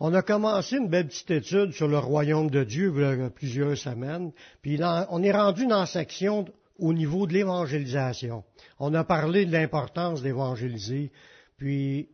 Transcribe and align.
On 0.00 0.14
a 0.14 0.22
commencé 0.22 0.76
une 0.76 0.88
belle 0.88 1.08
petite 1.08 1.30
étude 1.30 1.72
sur 1.72 1.88
le 1.88 1.98
royaume 1.98 2.50
de 2.50 2.62
Dieu 2.62 2.92
il 2.94 3.20
y 3.20 3.22
a 3.24 3.30
plusieurs 3.30 3.76
semaines, 3.76 4.30
puis 4.62 4.78
on 5.10 5.22
est 5.22 5.32
rendu 5.32 5.66
dans 5.66 5.80
la 5.80 5.86
section 5.86 6.44
au 6.78 6.92
niveau 6.92 7.26
de 7.26 7.32
l'évangélisation. 7.32 8.44
On 8.78 8.94
a 8.94 9.02
parlé 9.02 9.44
de 9.44 9.52
l'importance 9.52 10.22
d'évangéliser, 10.22 11.10
puis 11.56 12.08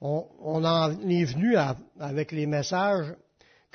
on, 0.00 0.62
est 1.08 1.24
venu 1.24 1.56
avec 1.98 2.30
les 2.30 2.46
messages 2.46 3.12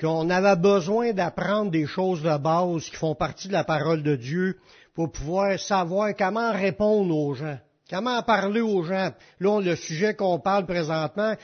qu'on 0.00 0.30
avait 0.30 0.56
besoin 0.56 1.12
d'apprendre 1.12 1.70
des 1.70 1.86
choses 1.86 2.22
de 2.22 2.38
base 2.38 2.88
qui 2.88 2.96
font 2.96 3.14
partie 3.14 3.48
de 3.48 3.52
la 3.52 3.64
parole 3.64 4.02
de 4.02 4.16
Dieu 4.16 4.58
pour 4.94 5.12
pouvoir 5.12 5.58
savoir 5.58 6.16
comment 6.16 6.52
répondre 6.52 7.14
aux 7.14 7.34
gens. 7.34 7.58
Comment 7.88 8.20
parler 8.24 8.60
aux 8.60 8.82
gens? 8.82 9.12
Là, 9.38 9.60
le 9.60 9.76
sujet 9.76 10.14
qu'on 10.14 10.40
parle 10.40 10.66
présentement, 10.66 11.34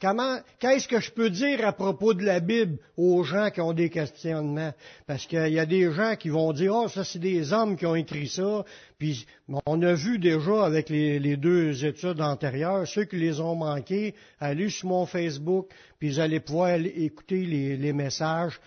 comment, 0.00 0.38
qu'est-ce 0.58 0.88
que 0.88 0.98
je 0.98 1.12
peux 1.12 1.30
dire 1.30 1.64
à 1.64 1.72
propos 1.72 2.14
de 2.14 2.24
la 2.24 2.40
Bible 2.40 2.78
aux 2.96 3.22
gens 3.22 3.50
qui 3.50 3.60
ont 3.60 3.72
des 3.72 3.88
questionnements? 3.88 4.72
Parce 5.06 5.26
qu'il 5.26 5.52
y 5.52 5.60
a 5.60 5.66
des 5.66 5.92
gens 5.92 6.16
qui 6.16 6.30
vont 6.30 6.52
dire, 6.52 6.74
oh, 6.74 6.88
ça 6.88 7.04
c'est 7.04 7.20
des 7.20 7.52
hommes 7.52 7.76
qui 7.76 7.86
ont 7.86 7.94
écrit 7.94 8.26
ça. 8.26 8.64
Puis, 8.98 9.24
on 9.66 9.80
a 9.82 9.94
vu 9.94 10.18
déjà 10.18 10.64
avec 10.64 10.88
les, 10.88 11.36
deux 11.36 11.84
études 11.84 12.20
antérieures, 12.20 12.88
ceux 12.88 13.04
qui 13.04 13.16
les 13.16 13.38
ont 13.38 13.54
manqués, 13.54 14.16
allez 14.40 14.70
sur 14.70 14.88
mon 14.88 15.06
Facebook, 15.06 15.68
puis 16.00 16.10
vous 16.10 16.18
allez 16.18 16.40
pouvoir 16.40 16.70
écouter 16.70 17.44
les, 17.44 17.76
les 17.76 17.92
messages 17.92 18.60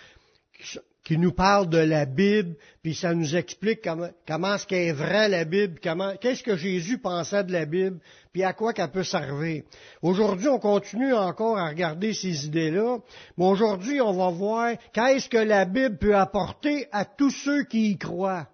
qui 1.03 1.17
nous 1.17 1.31
parle 1.31 1.67
de 1.69 1.79
la 1.79 2.05
Bible, 2.05 2.55
puis 2.83 2.93
ça 2.93 3.15
nous 3.15 3.35
explique 3.35 3.81
comment, 3.83 4.09
comment 4.27 4.57
ce 4.57 4.67
qu'est 4.67 4.91
vrai 4.91 5.29
la 5.29 5.45
Bible, 5.45 5.79
comment, 5.83 6.15
qu'est-ce 6.17 6.43
que 6.43 6.55
Jésus 6.55 6.99
pensait 6.99 7.43
de 7.43 7.51
la 7.51 7.65
Bible, 7.65 7.99
puis 8.31 8.43
à 8.43 8.53
quoi 8.53 8.71
qu'elle 8.71 8.91
peut 8.91 9.03
servir. 9.03 9.63
Aujourd'hui, 10.03 10.47
on 10.47 10.59
continue 10.59 11.13
encore 11.13 11.57
à 11.57 11.69
regarder 11.69 12.13
ces 12.13 12.45
idées-là, 12.45 12.99
mais 13.37 13.45
aujourd'hui, 13.45 13.99
on 13.99 14.13
va 14.13 14.29
voir 14.29 14.75
qu'est-ce 14.93 15.27
que 15.27 15.37
la 15.37 15.65
Bible 15.65 15.97
peut 15.97 16.15
apporter 16.15 16.87
à 16.91 17.05
tous 17.05 17.31
ceux 17.31 17.63
qui 17.63 17.91
y 17.91 17.97
croient. 17.97 18.47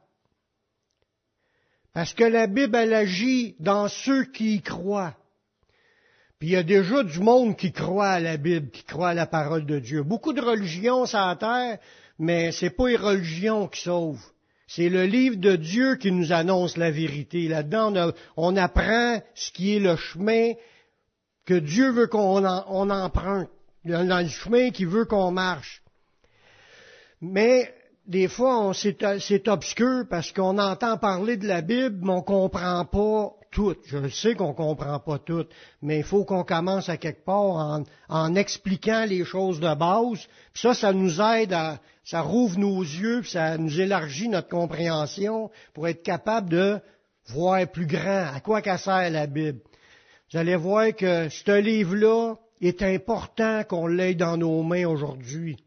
Parce 1.94 2.14
que 2.14 2.24
la 2.24 2.48
Bible, 2.48 2.76
elle 2.76 2.94
agit 2.94 3.56
dans 3.60 3.90
ceux 3.90 4.24
qui 4.26 4.56
y 4.56 4.62
croient. 4.62 5.16
Puis 6.40 6.50
il 6.50 6.52
y 6.52 6.58
a 6.58 6.64
déjà 6.64 7.04
du 7.04 7.20
monde 7.20 7.58
qui 7.58 7.72
croit 7.72 8.10
à 8.10 8.20
la 8.20 8.38
Bible, 8.38 8.70
qui 8.70 8.84
croit 8.84 9.10
à 9.10 9.14
la 9.16 9.26
parole 9.26 9.66
de 9.66 9.80
Dieu. 9.80 10.04
Beaucoup 10.04 10.34
de 10.34 10.42
religions 10.42 11.08
sur 11.08 11.20
mais 12.20 12.52
c'est 12.52 12.70
pas 12.70 12.88
les 12.88 12.98
religions 12.98 13.68
qui 13.68 13.82
sauvent. 13.82 14.26
C'est 14.68 14.90
le 14.90 15.06
livre 15.06 15.38
de 15.38 15.56
Dieu 15.56 15.96
qui 15.96 16.12
nous 16.12 16.34
annonce 16.34 16.76
la 16.76 16.92
vérité. 16.92 17.48
Là-dedans, 17.48 18.12
on, 18.36 18.56
apprend 18.58 19.22
ce 19.34 19.52
qui 19.52 19.76
est 19.76 19.80
le 19.80 19.96
chemin 19.96 20.54
que 21.46 21.54
Dieu 21.54 21.92
veut 21.92 22.08
qu'on 22.08 22.44
emprunte, 22.44 23.50
dans 23.86 24.22
le 24.22 24.28
chemin 24.28 24.72
qu'il 24.72 24.88
veut 24.88 25.06
qu'on 25.06 25.32
marche. 25.32 25.82
Mais 27.22 27.74
des 28.06 28.28
fois, 28.28 28.74
c'est 28.74 29.48
obscur 29.48 30.04
parce 30.10 30.34
qu'on 30.34 30.58
entend 30.58 30.98
parler 30.98 31.38
de 31.38 31.48
la 31.48 31.62
Bible, 31.62 32.00
mais 32.02 32.12
on 32.12 32.22
comprend 32.22 32.84
pas 32.84 33.34
Je 33.86 34.08
sais 34.10 34.36
qu'on 34.36 34.54
comprend 34.54 35.00
pas 35.00 35.18
tout, 35.18 35.46
mais 35.82 35.98
il 35.98 36.04
faut 36.04 36.26
qu'on 36.26 36.44
commence 36.44 36.90
à 36.90 36.98
quelque 36.98 37.26
part 37.26 37.82
en, 38.10 38.36
expliquant 38.36 39.06
les 39.06 39.26
choses 39.26 39.60
de 39.60 39.74
base. 39.74 40.28
Puis 40.54 40.62
ça, 40.62 40.74
ça 40.74 40.94
nous 40.94 41.20
aide 41.22 41.54
à, 41.54 41.80
ça 42.04 42.22
rouvre 42.22 42.60
nos 42.60 42.82
yeux, 42.82 43.22
puis 43.22 43.32
ça 43.32 43.58
nous 43.58 43.82
élargit 43.82 44.30
notre 44.30 44.50
compréhension 44.50 45.50
pour 45.74 45.88
être 45.88 46.04
capable 46.04 46.50
de 46.50 46.80
voir 47.28 47.68
plus 47.68 47.88
grand. 47.88 48.28
À 48.34 48.40
quoi 48.42 48.62
qu'elle 48.62 48.80
sert 48.80 49.10
la 49.10 49.28
Bible? 49.28 49.60
Vous 50.32 50.38
allez 50.38 50.56
voir 50.56 50.96
que 50.96 51.30
ce 51.30 51.60
livre-là 51.60 52.36
est 52.62 52.82
important 52.84 53.64
qu'on 53.64 53.88
l'ait 53.88 54.16
dans 54.16 54.38
nos 54.38 54.62
mains 54.64 54.88
aujourd'hui. 54.88 55.58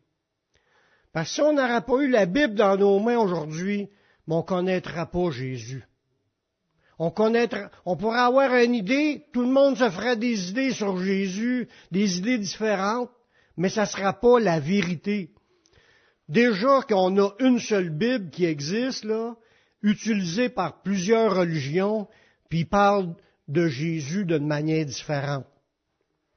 Parce 1.12 1.28
que 1.28 1.34
si 1.34 1.40
on 1.40 1.52
n'aurait 1.52 1.80
pas 1.80 1.96
eu 2.02 2.08
la 2.08 2.26
Bible 2.26 2.54
dans 2.54 2.76
nos 2.76 3.00
mains 3.00 3.18
aujourd'hui, 3.18 3.88
on 4.28 4.38
ne 4.38 4.42
connaîtra 4.42 5.06
pas 5.06 5.30
Jésus. 5.32 5.84
On 7.02 7.10
connaîtra, 7.10 7.70
on 7.86 7.96
pourrait 7.96 8.20
avoir 8.20 8.54
une 8.56 8.74
idée, 8.74 9.24
tout 9.32 9.40
le 9.40 9.48
monde 9.48 9.78
se 9.78 9.88
ferait 9.88 10.18
des 10.18 10.50
idées 10.50 10.70
sur 10.70 11.02
Jésus, 11.02 11.66
des 11.90 12.18
idées 12.18 12.36
différentes, 12.36 13.10
mais 13.56 13.70
ça 13.70 13.82
ne 13.82 13.86
sera 13.86 14.12
pas 14.12 14.38
la 14.38 14.60
vérité. 14.60 15.30
Déjà 16.28 16.82
qu'on 16.82 17.18
a 17.18 17.30
une 17.38 17.58
seule 17.58 17.88
Bible 17.88 18.28
qui 18.28 18.44
existe, 18.44 19.04
là, 19.04 19.34
utilisée 19.82 20.50
par 20.50 20.82
plusieurs 20.82 21.34
religions, 21.34 22.06
puis 22.50 22.66
parle 22.66 23.14
de 23.48 23.66
Jésus 23.66 24.26
d'une 24.26 24.46
manière 24.46 24.84
différente. 24.84 25.46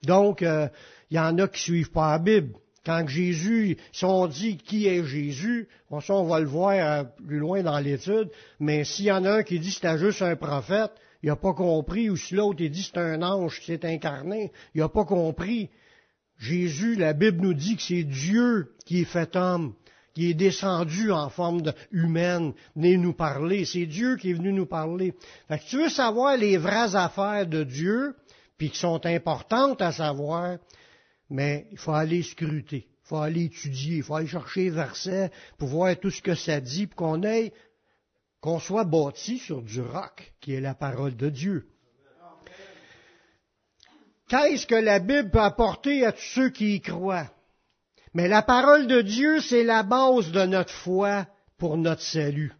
Donc, 0.03 0.43
euh, 0.43 0.69
il 1.11 1.17
y 1.17 1.19
en 1.19 1.37
a 1.39 1.49
qui 1.49 1.59
suivent 1.59 1.91
pas 1.91 2.13
la 2.13 2.19
Bible. 2.19 2.53
Quand 2.85 3.07
Jésus, 3.07 3.77
si 3.93 4.03
on 4.03 4.27
dit 4.27 4.57
qui 4.57 4.87
est 4.87 5.05
Jésus, 5.05 5.69
on, 5.89 6.01
ça 6.01 6.15
on 6.15 6.25
va 6.25 6.39
le 6.39 6.47
voir 6.47 6.71
euh, 6.73 7.03
plus 7.25 7.39
loin 7.39 7.63
dans 7.63 7.79
l'étude, 7.79 8.29
mais 8.59 8.83
s'il 8.83 9.05
y 9.05 9.11
en 9.11 9.23
a 9.23 9.37
un 9.37 9.43
qui 9.43 9.59
dit 9.59 9.71
c'était 9.71 9.97
juste 9.97 10.21
un 10.21 10.35
prophète, 10.35 10.91
il 11.21 11.29
n'a 11.29 11.37
pas 11.37 11.53
compris, 11.53 12.09
ou 12.09 12.17
si 12.17 12.35
l'autre 12.35 12.61
dit 12.61 12.83
c'est 12.83 12.99
un 12.99 13.21
ange 13.21 13.61
qui 13.61 13.67
s'est 13.67 13.85
incarné, 13.85 14.51
il 14.75 14.81
n'a 14.81 14.89
pas 14.89 15.05
compris. 15.05 15.69
Jésus, 16.37 16.95
la 16.95 17.13
Bible 17.13 17.41
nous 17.41 17.53
dit 17.53 17.77
que 17.77 17.81
c'est 17.81 18.03
Dieu 18.03 18.73
qui 18.85 19.01
est 19.01 19.05
fait 19.05 19.33
homme, 19.37 19.73
qui 20.13 20.29
est 20.29 20.33
descendu 20.33 21.11
en 21.11 21.29
forme 21.29 21.61
humaine, 21.91 22.53
venu 22.75 22.97
nous 22.97 23.13
parler. 23.13 23.63
C'est 23.63 23.85
Dieu 23.85 24.17
qui 24.17 24.31
est 24.31 24.33
venu 24.33 24.51
nous 24.51 24.65
parler. 24.65 25.13
Fait 25.47 25.59
que 25.59 25.63
tu 25.63 25.77
veux 25.77 25.89
savoir 25.89 26.35
les 26.35 26.57
vraies 26.57 26.95
affaires 26.95 27.47
de 27.47 27.63
Dieu, 27.63 28.15
puis 28.57 28.69
qui 28.69 28.77
sont 28.77 29.05
importantes 29.05 29.81
à 29.81 29.93
savoir, 29.93 30.57
mais 31.33 31.65
il 31.71 31.79
faut 31.79 31.93
aller 31.93 32.21
scruter, 32.21 32.85
il 32.87 33.07
faut 33.07 33.17
aller 33.17 33.45
étudier, 33.45 33.97
il 33.97 34.03
faut 34.03 34.13
aller 34.13 34.27
chercher 34.27 34.65
les 34.65 34.69
versets 34.69 35.31
pour 35.57 35.67
voir 35.67 35.99
tout 35.99 36.11
ce 36.11 36.21
que 36.21 36.35
ça 36.35 36.61
dit, 36.61 36.85
pour 36.85 36.95
qu'on 36.97 37.23
ait, 37.23 37.53
qu'on 38.39 38.59
soit 38.59 38.83
bâti 38.83 39.39
sur 39.39 39.63
du 39.63 39.81
roc, 39.81 40.31
qui 40.39 40.53
est 40.53 40.61
la 40.61 40.75
parole 40.75 41.15
de 41.15 41.29
Dieu. 41.29 41.67
Qu'est-ce 44.29 44.67
que 44.67 44.75
la 44.75 44.99
Bible 44.99 45.31
peut 45.31 45.39
apporter 45.39 46.05
à 46.05 46.11
tous 46.11 46.21
ceux 46.21 46.49
qui 46.51 46.75
y 46.75 46.81
croient? 46.81 47.31
Mais 48.13 48.27
la 48.27 48.43
parole 48.43 48.85
de 48.85 49.01
Dieu, 49.01 49.41
c'est 49.41 49.63
la 49.63 49.81
base 49.81 50.31
de 50.31 50.45
notre 50.45 50.71
foi 50.71 51.25
pour 51.57 51.77
notre 51.77 52.03
salut. 52.03 52.53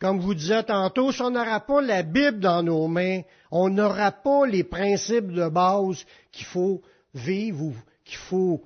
Comme 0.00 0.18
vous 0.18 0.34
disais 0.34 0.64
tantôt, 0.64 1.12
si 1.12 1.22
on 1.22 1.30
n'aura 1.30 1.60
pas 1.60 1.80
la 1.80 2.02
Bible 2.02 2.40
dans 2.40 2.64
nos 2.64 2.88
mains, 2.88 3.20
on 3.52 3.68
n'aura 3.68 4.10
pas 4.10 4.44
les 4.44 4.64
principes 4.64 5.30
de 5.30 5.48
base 5.48 6.04
qu'il 6.32 6.46
faut 6.46 6.82
vivre 7.14 7.62
ou 7.62 7.74
qu'il 8.04 8.18
faut 8.18 8.62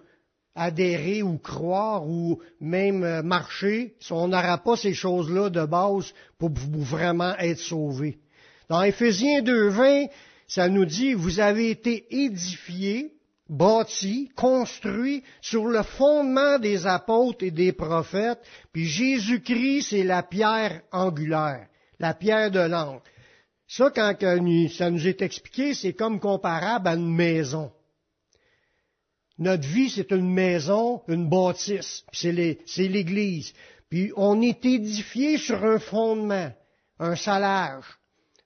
adhérer 0.55 1.23
ou 1.23 1.39
croire 1.39 2.07
ou 2.07 2.41
même 2.61 3.03
euh, 3.03 3.23
marcher 3.23 3.95
si 4.01 4.13
on 4.13 4.29
n'aura 4.29 4.59
pas 4.59 4.77
ces 4.77 4.95
choses-là 4.95 5.51
de 5.51 5.65
base 5.65 6.15
pour 6.39 6.51
vraiment 6.51 7.37
être 7.39 7.59
sauvé. 7.59 8.19
Dans 8.69 8.83
Éphésiens 8.83 9.43
2.20, 9.43 10.09
ça 10.47 10.69
nous 10.69 10.85
dit, 10.85 11.15
vous 11.15 11.41
avez 11.41 11.71
été 11.71 12.07
édifiés, 12.11 13.15
bâtis, 13.49 14.31
construits 14.37 15.23
sur 15.41 15.67
le 15.67 15.83
fondement 15.83 16.59
des 16.59 16.87
apôtres 16.87 17.45
et 17.45 17.51
des 17.51 17.73
prophètes, 17.73 18.41
puis 18.73 18.87
Jésus-Christ, 18.87 19.89
c'est 19.91 20.05
la 20.05 20.23
pierre 20.23 20.83
angulaire, 20.93 21.67
la 21.99 22.15
pierre 22.15 22.51
de 22.51 22.61
l'angle. 22.61 23.03
Ça, 23.67 23.91
quand 23.91 24.15
ça 24.71 24.91
nous 24.91 25.09
est 25.09 25.23
expliqué, 25.23 25.75
c'est 25.75 25.95
comme 25.95 26.21
comparable 26.21 26.89
à 26.89 26.95
une 26.95 27.13
maison. 27.13 27.73
Notre 29.39 29.67
vie, 29.67 29.91
c'est 29.91 30.13
une 30.13 30.33
maison, 30.33 31.03
une 31.09 31.29
bâtisse, 31.29 32.05
c'est 32.13 32.33
l'Église. 32.33 33.53
Puis 33.89 34.13
on 34.17 34.41
est 34.41 34.65
édifié 34.65 35.39
sur 35.39 35.65
un 35.65 35.79
fondement, 35.79 36.53
un 37.01 37.17
salage, 37.17 37.85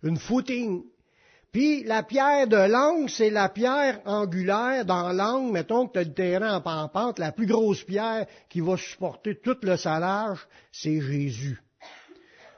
une 0.03 0.19
footing. 0.19 0.83
Puis 1.53 1.85
la 1.85 2.03
pierre 2.03 2.47
de 2.47 2.57
l'angle, 2.57 3.11
c'est 3.11 3.31
la 3.31 3.49
pierre 3.49 4.01
angulaire 4.05 4.85
dans 4.85 5.13
l'angle, 5.13 5.53
mettons 5.53 5.87
que 5.87 5.93
tu 5.95 5.99
as 5.99 6.05
le 6.05 6.15
terrain 6.15 6.57
en 6.57 6.61
pampante, 6.61 7.19
la 7.19 7.33
plus 7.33 7.47
grosse 7.47 7.83
pierre 7.83 8.27
qui 8.49 8.61
va 8.61 8.77
supporter 8.77 9.39
tout 9.41 9.57
le 9.63 9.77
salage, 9.77 10.39
c'est 10.73 11.01
Jésus. 11.01 11.61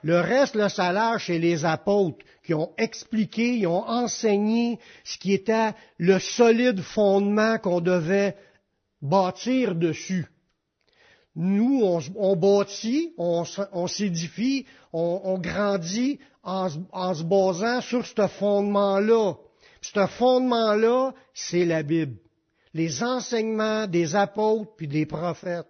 Le 0.02 0.20
reste, 0.20 0.54
le 0.54 0.68
salage, 0.68 1.26
c'est 1.26 1.38
les 1.38 1.64
apôtres 1.64 2.24
qui 2.44 2.54
ont 2.54 2.72
expliqué, 2.78 3.56
ils 3.56 3.66
ont 3.66 3.86
enseigné 3.86 4.78
ce 5.04 5.18
qui 5.18 5.32
était 5.34 5.72
le 5.98 6.18
solide 6.18 6.80
fondement 6.80 7.58
qu'on 7.58 7.80
devait 7.80 8.36
bâtir 9.02 9.74
dessus. 9.74 10.26
Nous, 11.36 11.82
on, 12.16 12.36
bâtit, 12.36 13.14
on, 13.16 13.86
s'édifie, 13.86 14.66
on, 14.92 15.38
grandit 15.38 16.18
en, 16.42 16.68
en, 16.92 17.14
se 17.14 17.22
basant 17.22 17.80
sur 17.80 18.04
ce 18.04 18.26
fondement-là. 18.26 19.34
Ce 19.80 20.06
fondement-là, 20.06 21.14
c'est 21.32 21.64
la 21.64 21.82
Bible. 21.82 22.16
Les 22.74 23.02
enseignements 23.02 23.86
des 23.86 24.16
apôtres 24.16 24.72
puis 24.76 24.88
des 24.88 25.06
prophètes. 25.06 25.66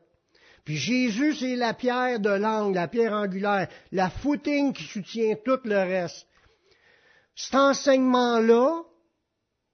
Puis 0.65 0.77
Jésus, 0.77 1.35
c'est 1.35 1.57
la 1.57 1.75
pierre 1.75 2.21
de 2.21 2.31
l'angle, 2.31 2.75
la 2.75 2.89
pierre 2.89 3.13
angulaire, 3.13 3.69
la 3.93 4.11
footing 4.11 4.73
qui 4.73 4.85
soutient 4.85 5.35
tout 5.45 5.61
le 5.65 5.79
reste. 5.79 6.27
Cet 7.35 7.55
enseignement-là 7.55 8.83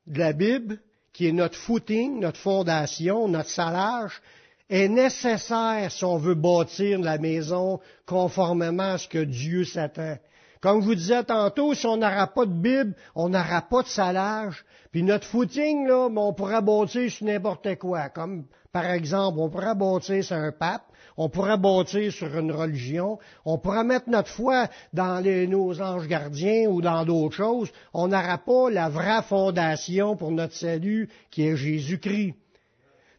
de 0.06 0.19
la 0.19 0.33
Bible, 0.33 0.81
qui 1.12 1.27
est 1.27 1.33
notre 1.33 1.59
footing, 1.59 2.21
notre 2.21 2.38
fondation, 2.38 3.29
notre 3.29 3.50
salage, 3.50 4.21
est 4.69 4.88
nécessaire 4.88 5.91
si 5.91 6.05
on 6.05 6.19
veut 6.19 6.35
bâtir 6.35 7.00
la 7.00 7.19
maison 7.19 7.81
conformément 8.05 8.93
à 8.93 8.99
ce 8.99 9.09
que 9.09 9.25
Dieu 9.25 9.65
s'attend. 9.65 10.19
Comme 10.67 10.81
je 10.81 10.87
vous 10.87 10.97
disais 10.97 11.23
tantôt, 11.23 11.75
si 11.75 11.87
on 11.87 11.97
n'aura 11.97 12.27
pas 12.27 12.45
de 12.45 12.51
Bible, 12.51 12.93
on 13.15 13.29
n'aura 13.29 13.63
pas 13.63 13.83
de 13.83 13.87
salage. 13.87 14.65
Puis 14.91 15.05
notre 15.05 15.25
footing, 15.25 15.87
là, 15.87 16.09
on 16.09 16.33
pourra 16.33 16.61
bâtir 16.61 17.09
sur 17.09 17.25
n'importe 17.25 17.77
quoi. 17.77 18.09
Comme, 18.09 18.47
par 18.73 18.87
exemple, 18.87 19.39
on 19.39 19.49
pourra 19.49 19.77
bâtir 19.77 20.25
sur 20.25 20.35
un 20.35 20.51
pape, 20.51 20.83
on 21.17 21.29
pourra 21.29 21.57
bâtir 21.57 22.11
sur 22.11 22.37
une 22.37 22.51
religion, 22.51 23.21
on 23.45 23.59
pourra 23.59 23.85
mettre 23.85 24.11
notre 24.11 24.29
foi 24.29 24.67
dans 24.93 25.25
nos 25.49 25.81
anges 25.81 26.09
gardiens 26.09 26.69
ou 26.69 26.83
dans 26.83 27.05
d'autres 27.05 27.37
choses. 27.37 27.71
On 27.95 28.09
n'aura 28.09 28.39
pas 28.39 28.69
la 28.69 28.89
vraie 28.89 29.23
fondation 29.23 30.17
pour 30.17 30.33
notre 30.33 30.55
salut 30.55 31.09
qui 31.31 31.47
est 31.47 31.57
Jésus-Christ. 31.57 32.35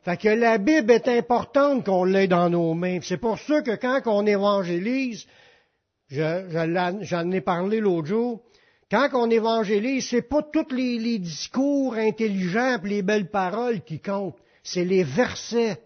Fait 0.04 0.18
que 0.18 0.28
la 0.28 0.58
Bible 0.58 0.92
est 0.92 1.08
importante 1.08 1.86
qu'on 1.86 2.04
l'ait 2.04 2.28
dans 2.28 2.50
nos 2.50 2.74
mains. 2.74 3.00
C'est 3.02 3.16
pour 3.16 3.40
ça 3.40 3.62
que 3.62 3.78
quand 3.78 4.02
on 4.06 4.26
évangélise, 4.26 5.26
j'en 6.09 7.31
ai 7.31 7.42
parlé 7.42 7.80
l'autre 7.80 8.07
jour, 8.07 8.42
quand 8.89 9.09
on 9.13 9.30
évangélise, 9.30 10.07
c'est 10.07 10.21
pas 10.21 10.42
tous 10.42 10.74
les, 10.74 11.19
discours 11.19 11.95
intelligents 11.95 12.80
et 12.83 12.88
les 12.88 13.01
belles 13.01 13.30
paroles 13.30 13.81
qui 13.81 14.00
comptent, 14.00 14.38
c'est 14.63 14.86
les 14.86 15.04
versets 15.04 15.81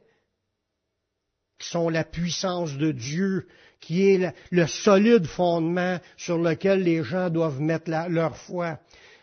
qui 1.57 1.68
sont 1.68 1.89
la 1.89 2.03
puissance 2.03 2.77
de 2.77 2.91
Dieu, 2.91 3.47
qui 3.79 4.09
est 4.09 4.33
le, 4.51 4.68
solide 4.68 5.25
fondement 5.25 6.00
sur 6.18 6.38
lequel 6.38 6.83
les 6.83 7.03
gens 7.03 7.29
doivent 7.29 7.59
mettre 7.59 7.89
leur 8.09 8.38
foi. 8.38 8.79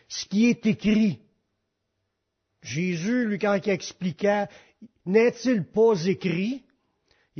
Ce 0.09 0.25
qui 0.25 0.47
est 0.47 0.65
écrit. 0.65 1.19
Jésus, 2.61 3.25
lui, 3.25 3.39
quand 3.39 3.57
il 3.65 3.69
expliquait, 3.69 4.47
n'est-il 5.05 5.63
pas 5.63 6.05
écrit? 6.05 6.63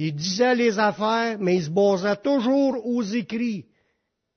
Il 0.02 0.16
disait 0.16 0.56
les 0.56 0.80
affaires, 0.80 1.38
mais 1.42 1.58
il 1.58 1.64
se 1.64 1.70
basait 1.70 2.16
toujours 2.16 2.86
aux 2.86 3.04
écrits. 3.04 3.66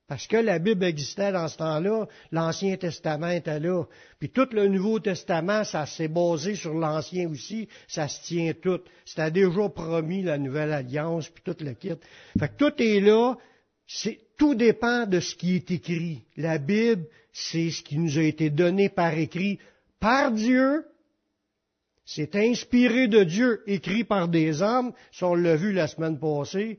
Parce 0.08 0.26
que 0.26 0.36
la 0.36 0.58
Bible 0.58 0.82
existait 0.84 1.30
dans 1.30 1.46
ce 1.46 1.56
temps-là, 1.58 2.06
l'Ancien 2.32 2.76
Testament 2.76 3.30
était 3.30 3.60
là. 3.60 3.84
Puis 4.18 4.30
tout 4.30 4.48
le 4.50 4.66
Nouveau 4.66 4.98
Testament, 4.98 5.62
ça 5.62 5.86
s'est 5.86 6.08
basé 6.08 6.56
sur 6.56 6.74
l'Ancien 6.74 7.30
aussi, 7.30 7.68
ça 7.86 8.08
se 8.08 8.24
tient 8.24 8.52
tout. 8.60 8.80
C'était 9.04 9.30
déjà 9.30 9.68
promis 9.68 10.24
la 10.24 10.36
Nouvelle 10.36 10.72
Alliance, 10.72 11.28
puis 11.28 11.44
tout 11.44 11.64
le 11.64 11.74
kit. 11.74 11.94
Fait 12.36 12.48
que 12.48 12.56
tout 12.56 12.82
est 12.82 12.98
là, 12.98 13.36
tout 14.36 14.56
dépend 14.56 15.06
de 15.06 15.20
ce 15.20 15.36
qui 15.36 15.54
est 15.54 15.70
écrit. 15.70 16.24
La 16.36 16.58
Bible, 16.58 17.06
c'est 17.32 17.70
ce 17.70 17.84
qui 17.84 17.98
nous 17.98 18.18
a 18.18 18.22
été 18.22 18.50
donné 18.50 18.88
par 18.88 19.16
écrit 19.16 19.60
par 20.00 20.32
Dieu. 20.32 20.84
C'est 22.04 22.34
inspiré 22.36 23.06
de 23.08 23.22
Dieu, 23.22 23.62
écrit 23.66 24.04
par 24.04 24.28
des 24.28 24.60
hommes, 24.60 24.92
ça 25.12 25.28
on 25.28 25.34
l'a 25.34 25.56
vu 25.56 25.72
la 25.72 25.86
semaine 25.86 26.18
passée, 26.18 26.78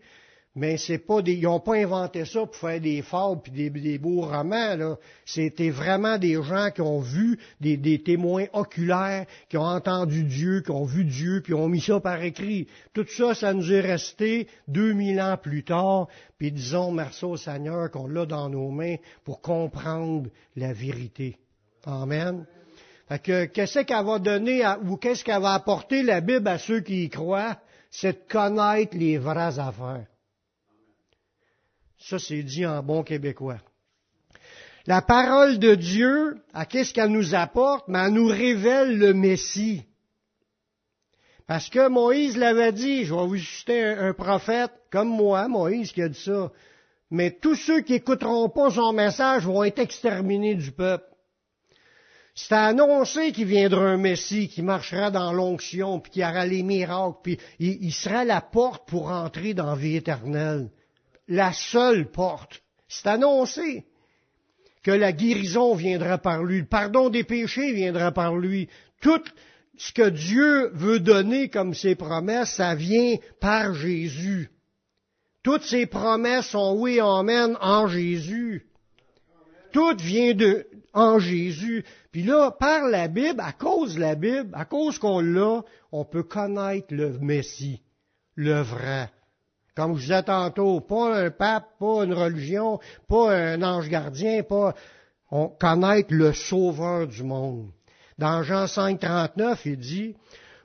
mais 0.55 0.77
c'est 0.77 0.99
pas 0.99 1.21
des, 1.21 1.33
ils 1.33 1.43
n'ont 1.43 1.59
pas 1.59 1.75
inventé 1.75 2.25
ça 2.25 2.41
pour 2.41 2.55
faire 2.55 2.79
des 2.79 3.01
fables 3.01 3.41
puis 3.41 3.71
des, 3.71 3.97
beaux 3.97 4.21
romans. 4.21 4.97
C'était 5.25 5.71
vraiment 5.71 6.19
des 6.19 6.35
gens 6.43 6.69
qui 6.69 6.81
ont 6.81 6.99
vu 6.99 7.39
des, 7.59 7.75
des, 7.75 8.03
témoins 8.03 8.45
oculaires, 8.53 9.25
qui 9.49 9.57
ont 9.57 9.63
entendu 9.63 10.23
Dieu, 10.23 10.61
qui 10.61 10.69
ont 10.69 10.85
vu 10.85 11.05
Dieu, 11.05 11.41
puis 11.41 11.55
ont 11.55 11.69
mis 11.69 11.81
ça 11.81 11.99
par 11.99 12.21
écrit. 12.21 12.67
Tout 12.93 13.07
ça, 13.07 13.33
ça 13.33 13.53
nous 13.53 13.71
est 13.73 13.81
resté 13.81 14.47
2000 14.67 15.21
ans 15.21 15.37
plus 15.41 15.63
tard, 15.63 16.07
puis 16.37 16.51
disons 16.51 16.91
merci 16.91 17.25
au 17.25 17.37
Seigneur 17.37 17.89
qu'on 17.89 18.07
l'a 18.07 18.27
dans 18.27 18.49
nos 18.49 18.69
mains 18.69 18.97
pour 19.23 19.41
comprendre 19.41 20.29
la 20.55 20.71
vérité. 20.71 21.37
Amen. 21.85 22.45
Qu'est-ce 23.09 23.79
qu'elle 23.79 24.05
va 24.05 24.19
donner 24.19 24.65
ou 24.85 24.97
qu'est-ce 24.97 25.23
qu'elle 25.23 25.41
va 25.41 25.53
apporter 25.53 26.03
la 26.03 26.21
Bible 26.21 26.47
à 26.47 26.57
ceux 26.57 26.79
qui 26.79 27.05
y 27.05 27.09
croient? 27.09 27.57
C'est 27.91 28.13
de 28.13 28.31
connaître 28.31 28.97
les 28.97 29.17
vraies 29.17 29.59
affaires. 29.59 30.07
Ça, 31.99 32.17
c'est 32.19 32.43
dit 32.43 32.65
en 32.65 32.81
bon 32.81 33.03
québécois. 33.03 33.59
La 34.85 35.01
parole 35.01 35.59
de 35.59 35.75
Dieu, 35.75 36.41
à 36.53 36.65
qu'est-ce 36.65 36.93
qu'elle 36.93 37.11
nous 37.11 37.35
apporte? 37.35 37.87
Mais 37.87 37.99
elle 37.99 38.13
nous 38.13 38.27
révèle 38.27 38.97
le 38.97 39.13
Messie. 39.13 39.83
Parce 41.47 41.69
que 41.69 41.87
Moïse 41.87 42.37
l'avait 42.37 42.71
dit, 42.71 43.05
je 43.05 43.13
vais 43.13 43.27
vous 43.27 43.37
citer 43.37 43.83
un, 43.83 44.13
prophète 44.13 44.71
comme 44.91 45.09
moi, 45.09 45.47
Moïse 45.47 45.91
qui 45.91 46.01
a 46.01 46.09
dit 46.09 46.19
ça. 46.19 46.51
Mais 47.11 47.31
tous 47.31 47.55
ceux 47.55 47.81
qui 47.81 47.93
écouteront 47.93 48.49
pas 48.49 48.71
son 48.71 48.91
message 48.91 49.45
vont 49.45 49.63
être 49.63 49.79
exterminés 49.79 50.55
du 50.55 50.71
peuple. 50.71 51.12
C'est 52.35 52.55
annoncé 52.55 53.31
qu'il 53.31 53.45
viendra 53.45 53.81
un 53.81 53.97
Messie 53.97 54.47
qui 54.47 54.63
marchera 54.63 55.11
dans 55.11 55.31
l'onction, 55.33 55.99
puis 55.99 56.11
qui 56.11 56.23
aura 56.23 56.45
les 56.45 56.63
miracles, 56.63 57.19
puis 57.21 57.37
il, 57.59 57.93
sera 57.93 58.25
la 58.25 58.41
porte 58.41 58.87
pour 58.87 59.09
entrer 59.09 59.53
dans 59.53 59.67
la 59.67 59.75
vie 59.75 59.97
éternelle 59.97 60.69
la 61.27 61.53
seule 61.53 62.09
porte. 62.09 62.61
C'est 62.87 63.07
annoncé 63.07 63.85
que 64.83 64.91
la 64.91 65.11
guérison 65.11 65.75
viendra 65.75 66.17
par 66.17 66.43
lui, 66.43 66.59
le 66.59 66.65
pardon 66.65 67.09
des 67.09 67.23
péchés 67.23 67.71
viendra 67.71 68.11
par 68.11 68.35
lui. 68.35 68.67
Tout 69.01 69.23
ce 69.77 69.93
que 69.93 70.09
Dieu 70.09 70.71
veut 70.73 70.99
donner 70.99 71.49
comme 71.49 71.73
ses 71.73 71.95
promesses, 71.95 72.55
ça 72.55 72.75
vient 72.75 73.15
par 73.39 73.73
Jésus. 73.73 74.49
Toutes 75.41 75.63
ses 75.63 75.85
promesses 75.85 76.47
sont 76.47 76.75
oui, 76.77 76.99
amen, 76.99 77.57
en 77.61 77.87
Jésus. 77.87 78.67
Tout 79.73 79.97
vient 79.97 80.33
de, 80.33 80.67
en 80.93 81.19
Jésus. 81.19 81.83
Puis 82.11 82.23
là, 82.23 82.51
par 82.51 82.87
la 82.87 83.07
Bible, 83.07 83.41
à 83.41 83.51
cause 83.51 83.95
de 83.95 83.99
la 83.99 84.15
Bible, 84.15 84.49
à 84.53 84.65
cause 84.65 84.99
qu'on 84.99 85.19
l'a, 85.19 85.61
on 85.91 86.05
peut 86.05 86.23
connaître 86.23 86.87
le 86.91 87.17
Messie, 87.19 87.81
le 88.35 88.61
vrai. 88.61 89.09
Comme 89.75 89.95
je 89.95 90.01
disais 90.01 90.23
tantôt, 90.23 90.79
pas 90.79 91.17
un 91.17 91.31
pape, 91.31 91.79
pas 91.79 92.03
une 92.03 92.13
religion, 92.13 92.79
pas 93.09 93.35
un 93.35 93.61
ange 93.63 93.89
gardien, 93.89 94.43
pas 94.43 94.75
on 95.31 95.47
connaître 95.47 96.13
le 96.13 96.31
sauveur 96.31 97.07
du 97.07 97.23
monde. 97.23 97.71
Dans 98.19 98.43
Jean 98.43 98.67
5, 98.67 98.99
39, 98.99 99.65
il 99.65 99.77
dit, 99.77 100.15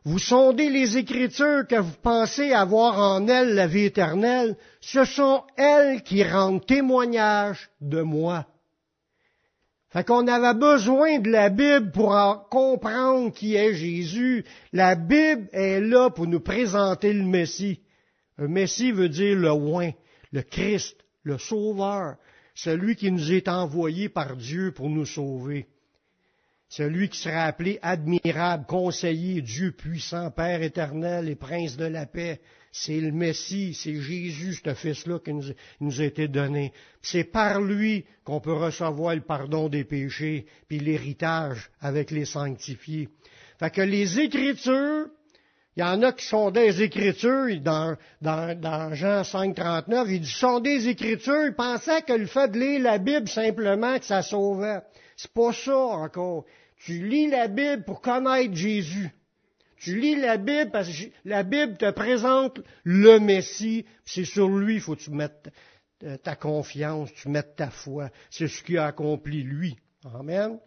vous 0.04 0.18
sondez 0.18 0.68
les 0.68 0.98
Écritures 0.98 1.66
que 1.66 1.80
vous 1.80 1.96
pensez 2.02 2.52
avoir 2.52 2.98
en 2.98 3.26
elles 3.26 3.54
la 3.54 3.66
vie 3.66 3.86
éternelle, 3.86 4.56
ce 4.82 5.04
sont 5.04 5.42
elles 5.56 6.02
qui 6.02 6.22
rendent 6.22 6.64
témoignage 6.66 7.70
de 7.80 8.02
moi. 8.02 8.46
Fait 9.90 10.06
qu'on 10.06 10.26
avait 10.26 10.58
besoin 10.58 11.18
de 11.18 11.30
la 11.30 11.48
Bible 11.48 11.92
pour 11.92 12.14
comprendre 12.50 13.32
qui 13.32 13.54
est 13.54 13.74
Jésus. 13.74 14.44
La 14.72 14.94
Bible 14.94 15.48
est 15.52 15.80
là 15.80 16.10
pour 16.10 16.26
nous 16.26 16.40
présenter 16.40 17.14
le 17.14 17.24
Messie. 17.24 17.80
Un 18.36 18.48
Messie 18.48 18.92
veut 18.92 19.08
dire 19.08 19.36
le 19.36 19.50
oin, 19.50 19.90
le 20.30 20.42
Christ, 20.42 20.96
le 21.22 21.38
Sauveur, 21.38 22.16
celui 22.54 22.96
qui 22.96 23.10
nous 23.10 23.32
est 23.32 23.48
envoyé 23.48 24.10
par 24.10 24.36
Dieu 24.36 24.72
pour 24.72 24.90
nous 24.90 25.06
sauver. 25.06 25.66
Celui 26.68 27.08
qui 27.08 27.18
sera 27.18 27.44
appelé 27.44 27.78
admirable, 27.80 28.66
conseiller, 28.66 29.40
Dieu 29.40 29.72
puissant, 29.72 30.30
Père 30.30 30.62
éternel 30.62 31.28
et 31.28 31.34
Prince 31.34 31.76
de 31.76 31.86
la 31.86 32.04
paix. 32.04 32.40
C'est 32.70 33.00
le 33.00 33.10
Messie, 33.10 33.72
c'est 33.72 34.00
Jésus, 34.00 34.60
ce 34.62 34.74
fils-là 34.74 35.18
qui 35.18 35.32
nous, 35.80 36.00
a 36.00 36.04
été 36.04 36.28
donné. 36.28 36.72
C'est 37.00 37.24
par 37.24 37.62
lui 37.62 38.04
qu'on 38.24 38.40
peut 38.40 38.52
recevoir 38.52 39.14
le 39.14 39.22
pardon 39.22 39.70
des 39.70 39.84
péchés, 39.84 40.44
puis 40.68 40.78
l'héritage 40.78 41.70
avec 41.80 42.10
les 42.10 42.26
sanctifiés. 42.26 43.08
Fait 43.58 43.70
que 43.70 43.80
les 43.80 44.20
Écritures 44.20 45.06
il 45.78 45.82
y 45.82 45.84
en 45.84 46.02
a 46.02 46.10
qui 46.12 46.26
sont 46.26 46.50
des 46.50 46.82
Écritures, 46.82 47.60
dans, 47.60 47.96
dans, 48.20 48.60
dans 48.60 48.92
Jean 48.94 49.22
5, 49.22 49.54
39, 49.54 50.08
il 50.10 50.20
dit, 50.22 50.28
sont 50.28 50.58
des 50.58 50.88
Écritures, 50.88 51.46
ils 51.46 51.54
pensaient 51.54 52.02
que 52.02 52.14
le 52.14 52.26
fait 52.26 52.48
de 52.50 52.58
lire 52.58 52.82
la 52.82 52.98
Bible 52.98 53.28
simplement, 53.28 53.96
que 53.96 54.04
ça 54.04 54.22
sauvait. 54.22 54.80
C'est 55.16 55.30
pas 55.30 55.52
ça 55.52 55.76
encore. 55.76 56.46
Tu 56.78 57.06
lis 57.06 57.28
la 57.28 57.46
Bible 57.46 57.84
pour 57.84 58.00
connaître 58.00 58.56
Jésus. 58.56 59.10
Tu 59.76 59.96
lis 60.00 60.16
la 60.16 60.36
Bible 60.36 60.72
parce 60.72 60.88
que 60.88 61.10
la 61.24 61.44
Bible 61.44 61.76
te 61.76 61.92
présente 61.92 62.58
le 62.82 63.20
Messie, 63.20 63.86
c'est 64.04 64.24
sur 64.24 64.48
lui 64.48 64.74
il 64.74 64.80
faut 64.80 64.96
que 64.96 65.02
tu 65.02 65.12
mettes 65.12 65.48
ta 66.24 66.34
confiance, 66.34 67.10
tu 67.14 67.28
mettes 67.28 67.54
ta 67.54 67.70
foi. 67.70 68.10
C'est 68.30 68.48
ce 68.48 68.64
qu'il 68.64 68.78
a 68.78 68.86
accompli 68.86 69.44
lui. 69.44 69.76
Amen. 70.12 70.58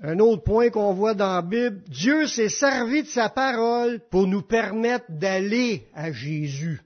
Un 0.00 0.20
autre 0.20 0.44
point 0.44 0.70
qu'on 0.70 0.94
voit 0.94 1.14
dans 1.14 1.34
la 1.34 1.42
Bible, 1.42 1.82
Dieu 1.88 2.26
s'est 2.26 2.48
servi 2.48 3.02
de 3.02 3.08
sa 3.08 3.28
parole 3.28 4.00
pour 4.10 4.28
nous 4.28 4.42
permettre 4.42 5.06
d'aller 5.08 5.88
à 5.92 6.12
Jésus. 6.12 6.80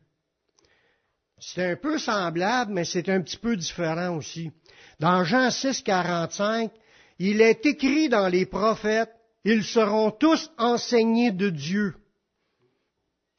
C'est 1.39 1.73
un 1.73 1.77
peu 1.77 1.99
semblable, 1.99 2.73
mais 2.73 2.85
c'est 2.85 3.09
un 3.11 3.21
petit 3.21 3.37
peu 3.37 3.57
différent 3.57 4.17
aussi. 4.17 4.51
Dans 4.99 5.25
Jean 5.25 5.51
6, 5.51 5.83
45, 5.83 6.71
il 7.19 7.43
est 7.43 7.67
écrit 7.67 8.09
dans 8.09 8.29
les 8.29 8.47
prophètes, 8.47 9.13
ils 9.45 9.65
seront 9.65 10.11
tous 10.11 10.51
enseignés 10.57 11.33
de 11.33 11.51
Dieu. 11.51 11.95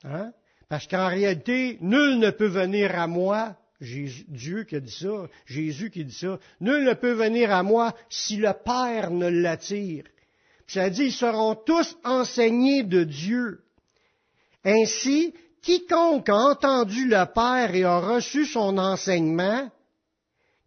Hein? 0.03 0.33
Parce 0.69 0.85
qu'en 0.85 1.07
réalité, 1.07 1.77
nul 1.81 2.19
ne 2.19 2.29
peut 2.29 2.47
venir 2.47 2.99
à 2.99 3.07
moi 3.07 3.55
Dieu 3.83 4.63
qui 4.63 4.75
a 4.75 4.79
dit 4.79 4.91
ça, 4.91 5.27
Jésus 5.45 5.89
qui 5.89 6.05
dit 6.05 6.13
ça, 6.13 6.39
nul 6.61 6.83
ne 6.83 6.93
peut 6.93 7.13
venir 7.13 7.51
à 7.51 7.63
moi 7.63 7.93
si 8.09 8.37
le 8.37 8.53
Père 8.53 9.11
ne 9.11 9.27
l'attire. 9.27 10.05
Ça 10.67 10.89
dit, 10.89 11.05
ils 11.05 11.11
seront 11.11 11.55
tous 11.55 11.97
enseignés 12.03 12.83
de 12.83 13.03
Dieu. 13.03 13.61
Ainsi, 14.63 15.33
quiconque 15.61 16.29
a 16.29 16.35
entendu 16.35 17.05
le 17.07 17.25
Père 17.33 17.75
et 17.75 17.83
a 17.83 17.99
reçu 17.99 18.45
son 18.45 18.77
enseignement, 18.77 19.69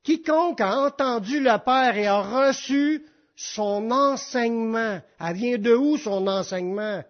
quiconque 0.03 0.61
a 0.61 0.81
entendu 0.81 1.41
le 1.41 1.59
Père 1.65 1.97
et 1.97 2.07
a 2.07 2.21
reçu 2.21 3.05
son 3.37 3.91
enseignement, 3.91 5.01
elle 5.21 5.37
vient 5.37 5.59
de 5.59 5.75
où 5.75 5.97
son 5.99 6.27
enseignement? 6.27 7.03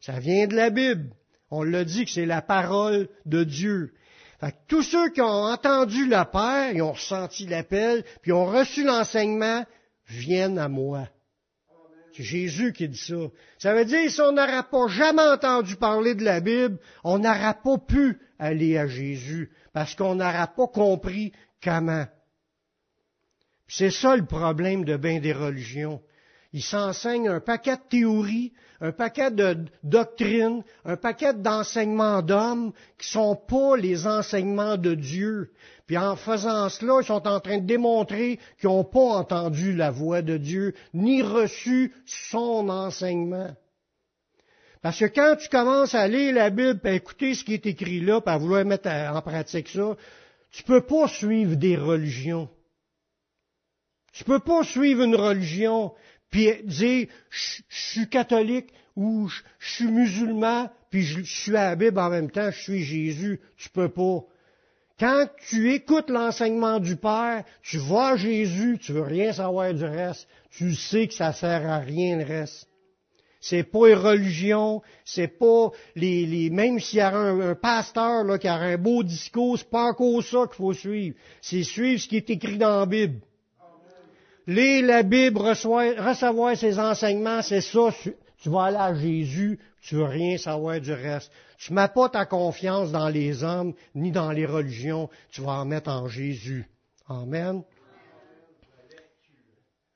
Ça 0.00 0.18
vient 0.18 0.46
de 0.46 0.54
la 0.54 0.70
Bible. 0.70 1.10
On 1.50 1.62
l'a 1.62 1.84
dit 1.84 2.04
que 2.04 2.10
c'est 2.10 2.26
la 2.26 2.40
parole 2.42 3.08
de 3.26 3.44
Dieu. 3.44 3.92
Fait 4.42 4.56
tous 4.66 4.82
ceux 4.82 5.10
qui 5.10 5.20
ont 5.20 5.44
entendu 5.44 6.08
Père, 6.08 6.72
ils 6.72 6.82
ont 6.82 6.92
ressenti 6.92 7.46
l'appel, 7.46 8.04
puis 8.22 8.32
ont 8.32 8.46
reçu 8.46 8.82
l'enseignement, 8.82 9.64
viennent 10.08 10.58
à 10.58 10.68
moi. 10.68 11.06
C'est 12.16 12.24
Jésus 12.24 12.72
qui 12.72 12.88
dit 12.88 12.98
ça. 12.98 13.14
Ça 13.58 13.72
veut 13.72 13.84
dire, 13.84 14.10
si 14.10 14.20
on 14.20 14.32
n'aura 14.32 14.64
pas 14.64 14.88
jamais 14.88 15.22
entendu 15.22 15.76
parler 15.76 16.16
de 16.16 16.24
la 16.24 16.40
Bible, 16.40 16.78
on 17.04 17.20
n'aura 17.20 17.54
pas 17.54 17.78
pu 17.78 18.18
aller 18.40 18.76
à 18.76 18.88
Jésus, 18.88 19.52
parce 19.72 19.94
qu'on 19.94 20.16
n'aura 20.16 20.48
pas 20.48 20.66
compris 20.66 21.32
comment. 21.62 22.06
C'est 23.68 23.92
ça 23.92 24.16
le 24.16 24.26
problème 24.26 24.84
de 24.84 24.96
bien 24.96 25.20
des 25.20 25.32
religions. 25.32 26.02
Ils 26.52 26.62
s'enseignent 26.62 27.28
un 27.28 27.40
paquet 27.40 27.76
de 27.76 27.82
théories, 27.88 28.52
un 28.80 28.92
paquet 28.92 29.30
de 29.30 29.56
doctrines, 29.84 30.62
un 30.84 30.96
paquet 30.96 31.32
d'enseignements 31.32 32.20
d'hommes 32.20 32.72
qui 32.98 33.08
sont 33.08 33.36
pas 33.36 33.76
les 33.76 34.06
enseignements 34.06 34.76
de 34.76 34.94
Dieu. 34.94 35.52
Puis 35.86 35.96
en 35.96 36.14
faisant 36.14 36.68
cela, 36.68 36.98
ils 37.00 37.06
sont 37.06 37.26
en 37.26 37.40
train 37.40 37.58
de 37.58 37.66
démontrer 37.66 38.38
qu'ils 38.60 38.68
n'ont 38.68 38.84
pas 38.84 39.00
entendu 39.00 39.72
la 39.74 39.90
voix 39.90 40.20
de 40.20 40.36
Dieu, 40.36 40.74
ni 40.92 41.22
reçu 41.22 41.94
son 42.04 42.68
enseignement. 42.68 43.56
Parce 44.82 44.98
que 44.98 45.06
quand 45.06 45.36
tu 45.36 45.48
commences 45.48 45.94
à 45.94 46.08
lire 46.08 46.34
la 46.34 46.50
Bible, 46.50 46.80
à 46.84 46.92
écouter 46.92 47.34
ce 47.34 47.44
qui 47.44 47.54
est 47.54 47.66
écrit 47.66 48.00
là, 48.00 48.20
à 48.26 48.36
vouloir 48.36 48.64
mettre 48.64 48.88
en 48.90 49.22
pratique 49.22 49.68
ça, 49.68 49.96
tu 50.50 50.64
peux 50.64 50.82
pas 50.82 51.08
suivre 51.08 51.54
des 51.54 51.76
religions. 51.76 52.48
Tu 54.12 54.24
peux 54.24 54.40
pas 54.40 54.62
suivre 54.64 55.02
une 55.02 55.14
religion 55.14 55.92
puis 56.32 56.50
dire 56.64 57.06
je, 57.30 57.62
suis 57.68 58.08
catholique 58.08 58.72
ou 58.96 59.28
je, 59.28 59.42
suis 59.60 59.86
musulman 59.86 60.68
puis 60.90 61.02
je, 61.02 61.22
suis 61.22 61.56
à 61.56 61.70
la 61.70 61.76
Bible 61.76 61.98
en 62.00 62.10
même 62.10 62.30
temps, 62.30 62.50
je 62.50 62.60
suis 62.60 62.82
Jésus. 62.82 63.40
Tu 63.56 63.68
peux 63.68 63.88
pas. 63.88 64.24
Quand 64.98 65.26
tu 65.48 65.72
écoutes 65.72 66.10
l'enseignement 66.10 66.80
du 66.80 66.96
Père, 66.96 67.44
tu 67.62 67.78
vois 67.78 68.16
Jésus, 68.16 68.78
tu 68.80 68.92
veux 68.92 69.02
rien 69.02 69.32
savoir 69.32 69.72
du 69.72 69.84
reste. 69.84 70.26
Tu 70.50 70.74
sais 70.74 71.06
que 71.06 71.14
ça 71.14 71.32
sert 71.32 71.68
à 71.68 71.78
rien 71.78 72.18
le 72.18 72.24
reste. 72.24 72.66
C'est 73.40 73.64
pas 73.64 73.88
une 73.88 73.98
religion, 73.98 74.82
c'est 75.04 75.26
pas 75.26 75.70
les, 75.96 76.48
même 76.50 76.78
s'il 76.78 76.98
y 76.98 77.02
a 77.02 77.14
un, 77.14 77.56
pasteur 77.56 78.22
là, 78.22 78.38
qui 78.38 78.46
a 78.46 78.54
un 78.54 78.78
beau 78.78 79.02
discours, 79.02 79.58
c'est 79.58 79.68
pas 79.68 79.86
encore 79.86 80.22
ça 80.22 80.46
qu'il 80.46 80.56
faut 80.56 80.72
suivre. 80.72 81.16
C'est 81.40 81.64
suivre 81.64 82.00
ce 82.00 82.06
qui 82.06 82.18
est 82.18 82.30
écrit 82.30 82.56
dans 82.56 82.78
la 82.78 82.86
Bible. 82.86 83.20
Lire 84.46 84.86
la 84.86 85.02
Bible, 85.02 85.38
recevoir 85.38 86.56
ses 86.56 86.78
enseignements, 86.78 87.42
c'est 87.42 87.60
ça. 87.60 87.90
Tu 88.38 88.48
vas 88.48 88.64
aller 88.64 88.76
à 88.76 88.94
Jésus, 88.94 89.58
tu 89.82 89.94
veux 89.94 90.04
rien 90.04 90.36
savoir 90.36 90.80
du 90.80 90.92
reste. 90.92 91.30
Tu 91.58 91.72
mets 91.72 91.88
pas 91.88 92.08
ta 92.08 92.26
confiance 92.26 92.90
dans 92.90 93.08
les 93.08 93.44
hommes, 93.44 93.74
ni 93.94 94.10
dans 94.10 94.32
les 94.32 94.46
religions, 94.46 95.08
tu 95.30 95.42
vas 95.42 95.52
en 95.52 95.64
mettre 95.64 95.90
en 95.90 96.08
Jésus. 96.08 96.68
Amen. 97.08 97.62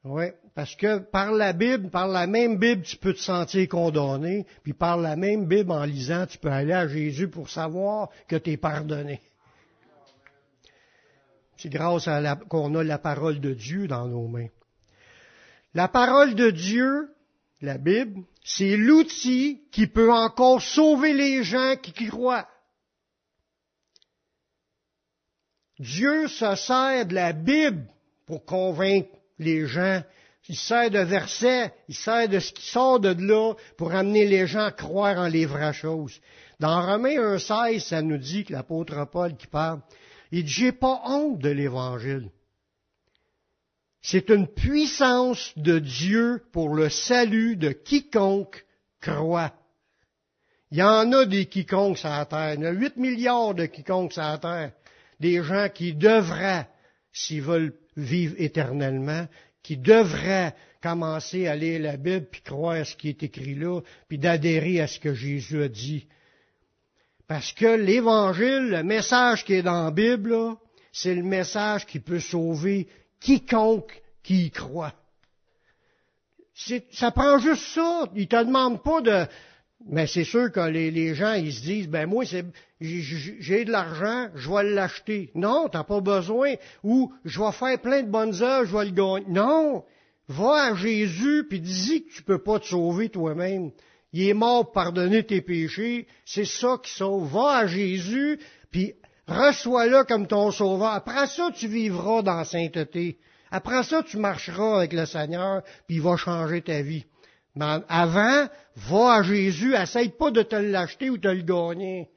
Oui, 0.05 0.27
parce 0.55 0.77
que 0.77 0.99
par 0.99 1.33
la 1.33 1.53
Bible, 1.53 1.91
par 1.91 2.07
la 2.07 2.29
même 2.29 2.59
Bible, 2.59 2.83
tu 2.83 2.97
peux 2.97 3.15
te 3.15 3.19
sentir 3.19 3.69
condamné, 3.69 4.47
puis 4.63 4.73
par 4.73 4.97
la 4.97 5.17
même 5.17 5.47
Bible, 5.47 5.73
en 5.73 5.85
lisant, 5.85 6.27
tu 6.27 6.39
peux 6.39 6.51
aller 6.51 6.73
à 6.73 6.87
Jésus 6.87 7.29
pour 7.29 7.51
savoir 7.51 8.11
que 8.29 8.37
tu 8.37 8.53
es 8.53 8.57
pardonné. 8.57 9.21
C'est 11.57 11.71
grâce 11.71 12.09
à 12.09 12.37
qu'on 12.49 12.75
a 12.75 12.85
la 12.85 12.99
parole 12.99 13.41
de 13.41 13.55
Dieu 13.55 13.89
dans 13.89 14.07
nos 14.07 14.29
mains. 14.29 14.49
La 15.75 15.89
parole 15.89 16.35
de 16.35 16.51
Dieu, 16.51 17.09
la 17.61 17.79
Bible, 17.79 18.23
c'est 18.45 18.77
l'outil 18.77 19.63
qui 19.73 19.87
peut 19.87 20.13
encore 20.13 20.63
sauver 20.63 21.13
les 21.13 21.43
gens 21.43 21.77
qui 21.83 22.07
croient. 22.07 22.49
Dieu 25.79 26.29
se 26.29 26.55
sert 26.55 27.07
de 27.07 27.15
la 27.15 27.33
Bible 27.33 27.87
pour 28.25 28.45
convaincre 28.45 29.11
les 29.39 29.67
gens. 29.67 30.03
Il 30.49 30.57
sert 30.57 30.91
de 30.91 31.01
versets, 31.01 31.75
il 31.89 31.95
sert 31.95 32.29
de 32.29 32.39
ce 32.39 32.53
qui 32.53 32.65
sort 32.65 33.01
de 33.01 33.15
là 33.19 33.55
pour 33.77 33.93
amener 33.93 34.27
les 34.27 34.47
gens 34.47 34.67
à 34.67 34.73
croire 34.73 35.19
en 35.19 35.27
les 35.27 35.45
vraies 35.45 35.73
choses. 35.73 36.21
Dans 36.61 36.81
Romains 36.81 37.37
1.16, 37.37 37.81
ça 37.81 38.01
nous 38.01 38.17
dit 38.17 38.45
que 38.45 38.53
l'apôtre 38.53 39.07
Paul 39.11 39.37
qui 39.37 39.49
parle, 39.49 39.81
il 40.33 40.45
dit, 40.45 40.51
j'ai 40.51 40.73
pas 40.73 41.03
honte 41.05 41.39
de 41.39 41.51
l'Évangile. 41.51 42.31
C'est 44.03 44.31
une 44.31 44.47
puissance 44.47 45.53
de 45.57 45.79
Dieu 45.79 46.43
pour 46.53 46.75
le 46.75 46.89
salut 46.89 47.57
de 47.57 47.71
quiconque 47.71 48.65
croit. 49.01 49.53
Il 50.71 50.79
y 50.79 50.83
en 50.83 51.13
a 51.13 51.27
des 51.27 51.47
quiconques 51.47 51.99
sur 51.99 52.09
la 52.09 52.27
terre. 52.27 52.55
Il 52.55 52.63
y 52.63 52.67
a 52.67 52.71
8 52.71 52.97
milliards 52.97 53.55
de 53.55 53.67
quiconques 53.67 54.13
sur 54.13 54.23
la. 54.23 54.71
Des 55.19 55.43
gens 55.43 55.69
qui 55.73 55.95
devraient, 55.95 56.69
s'ils 57.13 57.43
veulent 57.43 57.75
vivre 57.97 58.35
éternellement, 58.39 59.27
qui 59.63 59.77
devraient 59.77 60.55
commencer 60.83 61.49
à 61.49 61.57
lire 61.57 61.81
la 61.81 61.97
Bible, 61.97 62.27
puis 62.31 62.43
croire 62.43 62.77
à 62.77 62.85
ce 62.85 62.95
qui 62.95 63.09
est 63.09 63.23
écrit 63.23 63.55
là, 63.55 63.81
puis 64.09 64.19
d'adhérer 64.19 64.81
à 64.81 64.87
ce 64.87 65.01
que 65.01 65.15
Jésus 65.15 65.63
a 65.63 65.69
dit. 65.69 66.07
Parce 67.29 67.53
que 67.53 67.67
l'Évangile, 67.67 68.69
le 68.71 68.83
message 68.83 69.45
qui 69.45 69.55
est 69.55 69.63
dans 69.63 69.85
la 69.85 69.91
Bible, 69.91 70.57
c'est 70.93 71.15
le 71.15 71.23
message 71.23 71.85
qui 71.87 71.99
peut 71.99 72.21
sauver 72.21 72.87
quiconque 73.21 74.01
qui 74.23 74.47
y 74.47 74.51
croit. 74.51 74.95
Ça 76.55 77.11
prend 77.11 77.39
juste 77.39 77.67
ça. 77.75 78.09
Il 78.15 78.29
te 78.29 78.43
demande 78.43 78.83
pas 78.83 79.01
de... 79.01 79.27
Mais 79.89 80.07
c'est 80.07 80.25
sûr 80.25 80.51
que 80.51 80.61
les, 80.61 81.15
gens, 81.15 81.35
ils 81.35 81.53
se 81.53 81.63
disent, 81.63 81.89
ben 81.89 82.07
moi, 82.07 82.25
j'ai 82.81 83.65
de 83.65 83.71
l'argent, 83.71 84.29
je 84.35 84.51
vais 84.51 84.63
l'acheter. 84.63 85.31
Non, 85.35 85.69
t'as 85.71 85.85
pas 85.85 86.01
besoin. 86.01 86.55
Ou 86.83 87.13
je 87.25 87.41
vais 87.41 87.53
faire 87.53 87.81
plein 87.81 88.03
de 88.03 88.11
bonnes 88.11 88.43
œuvres, 88.43 88.67
je 88.67 88.77
vais 88.77 88.87
le 88.87 88.91
gagner. 88.93 89.27
Non, 89.29 89.85
va 90.29 90.71
à 90.71 90.75
Jésus 90.75 91.45
puis 91.49 91.61
dis-y 91.61 92.05
que 92.05 92.13
tu 92.13 92.23
peux 92.23 92.39
pas 92.39 92.59
te 92.59 92.67
sauver 92.67 93.11
toi-même 93.11 93.71
il 94.17 94.31
est 94.31 94.35
mort 94.35 94.65
pour 94.65 94.73
pardonner 94.73 95.25
tes 95.25 95.43
péchés, 95.43 96.07
c'est 96.25 96.47
ça 96.47 96.79
qui 96.83 96.91
sauve. 96.91 97.31
Va 97.31 97.59
à 97.59 97.67
Jésus, 97.67 98.39
puis 98.71 98.95
reçois-le 99.29 100.05
comme 100.05 100.27
ton 100.27 100.51
sauveur. 100.51 100.93
Après 100.93 101.27
ça, 101.27 101.51
tu 101.55 101.69
vivras 101.69 102.23
dans 102.23 102.37
la 102.37 102.47
sainteté. 102.47 103.19
Après 103.51 103.83
ça, 103.83 104.03
tu 104.03 104.17
marcheras 104.17 104.79
avec 104.79 104.95
le 104.95 105.05
Seigneur, 105.05 105.63
puis 105.87 105.97
il 105.97 106.03
va 106.03 106.17
changer 106.17 106.63
ta 106.63 106.81
vie. 106.81 107.05
Mais 107.57 107.67
avant, 107.89 108.49
va 108.77 109.13
à 109.17 109.23
Jésus, 109.23 109.75
essaye 109.75 110.09
pas 110.09 110.31
de 110.31 110.43
te 110.43 110.57
l'acheter 110.57 111.11
ou 111.11 111.19
de 111.19 111.29
le 111.29 111.43
gagner. 111.43 112.09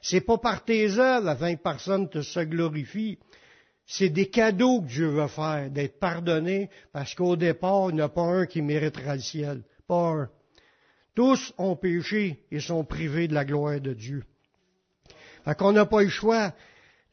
C'est 0.00 0.20
pas 0.20 0.38
par 0.38 0.64
tes 0.64 0.98
œuvres 0.98 1.28
afin 1.28 1.56
que 1.56 1.62
personne 1.62 2.08
te 2.08 2.22
se 2.22 2.40
glorifie. 2.40 3.18
C'est 3.86 4.08
des 4.08 4.30
cadeaux 4.30 4.82
que 4.82 4.86
Dieu 4.86 5.08
veut 5.08 5.26
faire, 5.26 5.68
d'être 5.68 5.98
pardonné, 5.98 6.70
parce 6.92 7.16
qu'au 7.16 7.34
départ, 7.34 7.90
il 7.90 7.96
n'y 7.96 8.02
a 8.02 8.08
pas 8.08 8.22
un 8.22 8.46
qui 8.46 8.62
méritera 8.62 9.16
le 9.16 9.20
ciel. 9.20 9.62
Pas 9.88 10.10
un. 10.10 10.28
Tous 11.14 11.52
ont 11.58 11.76
péché 11.76 12.44
et 12.50 12.60
sont 12.60 12.84
privés 12.84 13.28
de 13.28 13.34
la 13.34 13.44
gloire 13.44 13.80
de 13.80 13.92
Dieu. 13.92 14.24
Fait 15.44 15.56
qu'on 15.56 15.72
n'a 15.72 15.86
pas 15.86 16.02
le 16.02 16.08
choix. 16.08 16.52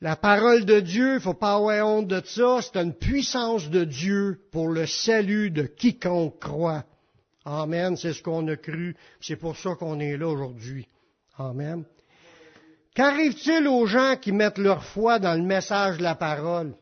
La 0.01 0.15
parole 0.15 0.63
de 0.63 0.79
Dieu, 0.79 1.15
il 1.15 1.19
faut 1.19 1.33
pas 1.33 1.55
avoir 1.55 1.85
honte 1.85 2.07
de 2.07 2.21
ça, 2.25 2.59
c'est 2.61 2.77
une 2.77 2.93
puissance 2.93 3.69
de 3.69 3.83
Dieu 3.83 4.39
pour 4.51 4.69
le 4.69 4.85
salut 4.85 5.51
de 5.51 5.63
quiconque 5.63 6.39
croit. 6.39 6.85
Amen, 7.43 7.97
c'est 7.97 8.13
ce 8.13 8.23
qu'on 8.23 8.47
a 8.47 8.55
cru, 8.55 8.95
c'est 9.19 9.35
pour 9.35 9.57
ça 9.57 9.75
qu'on 9.75 9.99
est 9.99 10.15
là 10.15 10.27
aujourd'hui. 10.27 10.87
Amen. 11.37 11.83
Qu'arrive-t-il 12.95 13.67
aux 13.67 13.85
gens 13.87 14.15
qui 14.15 14.31
mettent 14.31 14.57
leur 14.57 14.83
foi 14.83 15.19
dans 15.19 15.33
le 15.33 15.43
message 15.43 15.97
de 15.97 16.03
la 16.03 16.15
parole? 16.15 16.75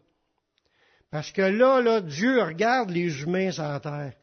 Parce 1.10 1.32
que 1.32 1.42
là, 1.42 1.82
là, 1.82 2.02
Dieu 2.02 2.42
regarde 2.42 2.92
les 2.92 3.22
humains 3.22 3.52
sur 3.52 3.82
terre. 3.82 4.14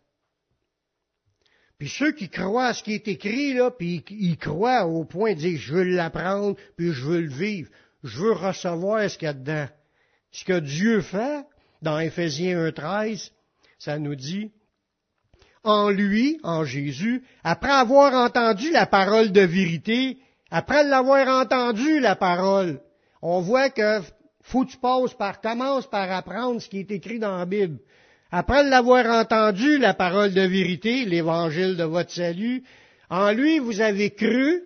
Puis 1.79 1.89
ceux 1.89 2.13
qui 2.13 2.29
croient 2.29 2.67
à 2.67 2.75
ce 2.75 2.83
qui 2.83 2.95
est 2.95 3.09
écrit, 3.09 3.55
là, 3.55 3.71
puis 3.71 4.05
ils 4.11 4.39
croient 4.39 4.87
au 4.87 5.05
point 5.05 5.35
de 5.35 5.39
dire, 5.39 5.59
je 5.59 5.75
veux 5.75 5.83
l'apprendre, 5.83 6.57
puis 6.77 6.93
je 6.93 7.05
veux 7.05 7.21
le 7.21 7.33
vivre. 7.33 7.71
Je 8.03 8.19
veux 8.19 8.33
recevoir 8.33 9.11
ce 9.11 9.19
qu'il 9.19 9.27
y 9.27 9.31
a 9.31 9.35
dedans. 9.35 9.69
Ce 10.31 10.45
que 10.45 10.61
Dieu 10.61 11.01
fait, 11.01 11.45
dans 11.83 11.99
Éphésiens 11.99 12.69
1.13, 12.69 13.31
ça 13.79 13.99
nous 13.99 14.15
dit, 14.15 14.51
en 15.65 15.91
lui, 15.91 16.39
en 16.43 16.65
Jésus, 16.65 17.25
après 17.43 17.73
avoir 17.73 18.13
entendu 18.15 18.71
la 18.71 18.87
parole 18.87 19.33
de 19.33 19.41
vérité, 19.41 20.19
après 20.51 20.85
l'avoir 20.85 21.27
entendu 21.29 22.01
la 22.01 22.15
parole, 22.15 22.81
on 23.23 23.41
voit 23.41 23.71
que 23.71 24.01
faut 24.43 24.67
que 24.67 24.73
tu 24.73 24.77
passes 24.77 25.15
par, 25.15 25.41
commence 25.41 25.87
par 25.89 26.11
apprendre 26.13 26.61
ce 26.61 26.69
qui 26.69 26.81
est 26.81 26.91
écrit 26.91 27.19
dans 27.19 27.39
la 27.39 27.47
Bible. 27.47 27.79
Après 28.37 28.65
l'avoir 28.65 29.07
entendu, 29.07 29.79
la 29.79 29.95
parole 29.95 30.35
de 30.35 30.41
vérité, 30.41 31.05
l'évangile 31.05 31.77
de 31.77 31.85
votre 31.85 32.11
salut, 32.11 32.65
en 33.09 33.31
lui 33.31 33.61
vous 33.61 33.81
avez 33.81 34.11
cru, 34.11 34.61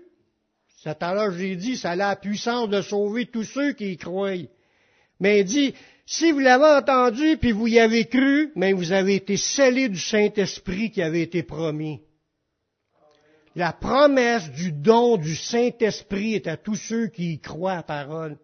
cet 0.83 1.03
alors 1.03 1.33
j'ai 1.33 1.55
dit, 1.55 1.77
ça 1.77 1.91
a 1.91 1.97
la 1.97 2.17
puissance 2.17 2.71
de 2.71 2.81
sauver 2.81 3.27
tous 3.27 3.45
ceux 3.45 3.75
qui 3.75 3.93
y 3.93 3.97
croient. 3.99 4.49
Mais 5.21 5.41
il 5.41 5.45
dit, 5.45 5.75
si 6.07 6.33
vous 6.33 6.39
l'avez 6.39 6.79
entendu 6.79 7.37
puis 7.37 7.53
vous 7.53 7.67
y 7.67 7.79
avez 7.79 8.07
cru, 8.07 8.53
mais 8.57 8.73
vous 8.73 8.93
avez 8.93 9.17
été 9.17 9.37
scellés 9.37 9.91
du 9.91 10.01
Saint-Esprit 10.01 10.91
qui 10.91 11.03
avait 11.03 11.21
été 11.21 11.43
promis. 11.43 12.01
La 13.55 13.75
promesse 13.75 14.51
du 14.53 14.73
don 14.73 15.19
du 15.19 15.37
Saint-Esprit 15.37 16.37
est 16.37 16.47
à 16.47 16.57
tous 16.57 16.77
ceux 16.77 17.09
qui 17.09 17.35
y 17.35 17.39
croient 17.39 17.75
à 17.75 17.83
parole. 17.83 18.39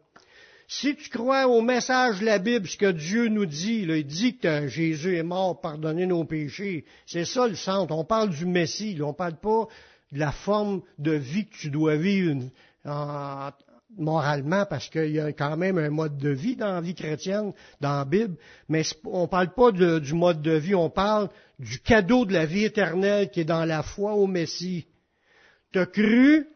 Si 0.66 0.97
tu 0.97 1.11
crois 1.11 1.47
au 1.47 1.61
message 1.61 2.21
de 2.21 2.25
la 2.25 2.38
Bible, 2.38 2.66
ce 2.66 2.76
que 2.76 2.90
Dieu 2.90 3.28
nous 3.28 3.47
dit, 3.47 3.83
il 3.87 4.06
dit 4.06 4.38
que 4.38 4.66
Jésus 4.66 5.16
est 5.16 5.23
mort, 5.23 5.61
pardonner 5.61 6.06
nos 6.06 6.25
péchés, 6.25 6.85
c'est 7.06 7.26
ça 7.26 7.47
le 7.47 7.54
centre. 7.54 7.94
On 7.94 8.04
parle 8.04 8.30
du 8.30 8.47
Messie, 8.47 8.99
on 9.02 9.09
ne 9.09 9.12
parle 9.12 9.37
pas 9.37 9.68
de 10.12 10.18
la 10.18 10.33
forme 10.33 10.83
de 10.99 11.12
vie 11.12 11.47
que 11.47 11.56
tu 11.56 11.71
dois 11.71 11.97
vivre 11.97 12.40
moralement, 13.97 14.66
parce 14.66 14.88
qu'il 14.88 15.11
y 15.11 15.21
a 15.21 15.33
quand 15.33 15.56
même 15.56 15.78
un 15.78 15.90
mode 15.90 16.16
de 16.18 16.30
vie 16.30 16.56
dans 16.56 16.73
la 16.73 16.80
vie 16.80 16.94
chrétienne, 16.94 17.52
dans 17.80 17.99
la 17.99 18.04
Bible, 18.04 18.37
mais 18.68 18.83
on 19.04 19.23
ne 19.23 19.26
parle 19.26 19.54
pas 19.54 19.71
du 19.71 20.14
mode 20.14 20.42
de 20.42 20.52
vie, 20.52 20.75
on 20.75 20.90
parle 20.90 21.28
du 21.59 21.78
cadeau 21.78 22.25
de 22.25 22.33
la 22.33 22.47
vie 22.47 22.64
éternelle 22.64 23.30
qui 23.30 23.40
est 23.40 23.44
dans 23.44 23.64
la 23.64 23.83
foi 23.83 24.14
au 24.14 24.26
Messie. 24.26 24.87
Tu 25.73 25.78
as 25.78 25.87
cru, 25.87 26.47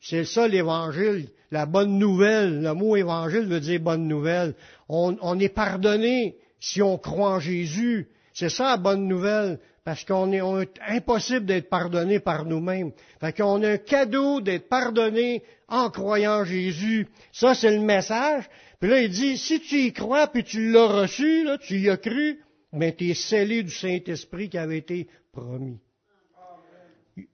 c'est 0.00 0.24
ça 0.24 0.48
l'Évangile, 0.48 1.28
la 1.50 1.66
bonne 1.66 1.98
nouvelle. 1.98 2.62
Le 2.62 2.74
mot 2.74 2.96
Évangile 2.96 3.46
veut 3.46 3.60
dire 3.60 3.80
bonne 3.80 4.06
nouvelle. 4.06 4.54
On, 4.88 5.38
est 5.38 5.48
pardonné 5.48 6.36
si 6.58 6.82
on 6.82 6.98
croit 6.98 7.30
en 7.30 7.40
Jésus. 7.40 8.08
C'est 8.32 8.48
ça 8.48 8.70
la 8.70 8.76
bonne 8.76 9.06
nouvelle, 9.08 9.58
parce 9.84 10.04
qu'on 10.04 10.32
est, 10.32 10.70
impossible 10.86 11.46
d'être 11.46 11.68
pardonné 11.68 12.20
par 12.20 12.44
nous-mêmes. 12.44 12.92
Fait 13.20 13.36
qu'on 13.36 13.62
a 13.62 13.72
un 13.72 13.78
cadeau 13.78 14.40
d'être 14.40 14.68
pardonné 14.68 15.42
en 15.68 15.90
croyant 15.90 16.44
Jésus. 16.44 17.08
Ça, 17.32 17.54
c'est 17.54 17.72
le 17.72 17.80
message. 17.80 18.48
Puis 18.78 18.88
là, 18.88 19.02
il 19.02 19.10
dit, 19.10 19.36
si 19.36 19.60
tu 19.60 19.76
y 19.76 19.92
crois, 19.92 20.28
puis 20.28 20.44
tu 20.44 20.70
l'as 20.70 20.86
reçu, 20.86 21.44
là, 21.44 21.58
tu 21.58 21.78
y 21.78 21.90
as 21.90 21.96
cru, 21.96 22.40
mais 22.72 22.94
tu 22.94 23.10
es 23.10 23.14
scellé 23.14 23.62
du 23.62 23.70
Saint-Esprit 23.70 24.48
qui 24.48 24.58
avait 24.58 24.78
été 24.78 25.08
promis. 25.32 25.78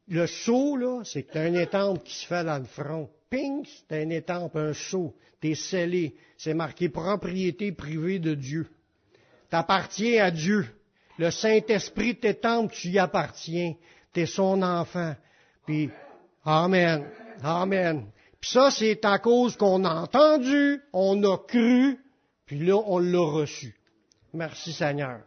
Le 0.08 0.26
saut, 0.26 0.76
là, 0.76 1.02
c'est 1.04 1.36
un 1.36 1.54
étampe 1.54 2.02
qui 2.04 2.14
se 2.14 2.26
fait 2.26 2.42
dans 2.42 2.58
le 2.58 2.64
front. 2.64 3.10
Ping, 3.30 3.66
c'est 3.66 4.02
un 4.02 4.10
étampe, 4.10 4.56
un 4.56 4.72
saut. 4.72 5.14
T'es 5.40 5.54
scellé. 5.54 6.14
C'est 6.36 6.54
marqué 6.54 6.88
propriété 6.88 7.72
privée 7.72 8.18
de 8.18 8.34
Dieu. 8.34 8.68
T'appartiens 9.50 10.24
à 10.24 10.30
Dieu. 10.30 10.66
Le 11.18 11.30
Saint-Esprit 11.30 12.16
t'étampe, 12.16 12.72
tu 12.72 12.88
y 12.88 12.98
appartiens. 12.98 13.74
T'es 14.12 14.26
son 14.26 14.62
enfant. 14.62 15.14
Puis, 15.66 15.90
Amen. 16.46 17.04
Amen. 17.42 18.06
Puis 18.40 18.50
ça, 18.50 18.70
c'est 18.70 19.04
à 19.04 19.18
cause 19.18 19.56
qu'on 19.56 19.84
a 19.84 19.92
entendu, 20.02 20.80
on 20.92 21.22
a 21.24 21.38
cru, 21.38 21.98
puis 22.46 22.60
là, 22.60 22.76
on 22.86 22.98
l'a 23.00 23.18
reçu. 23.18 23.74
Merci 24.32 24.72
Seigneur. 24.72 25.22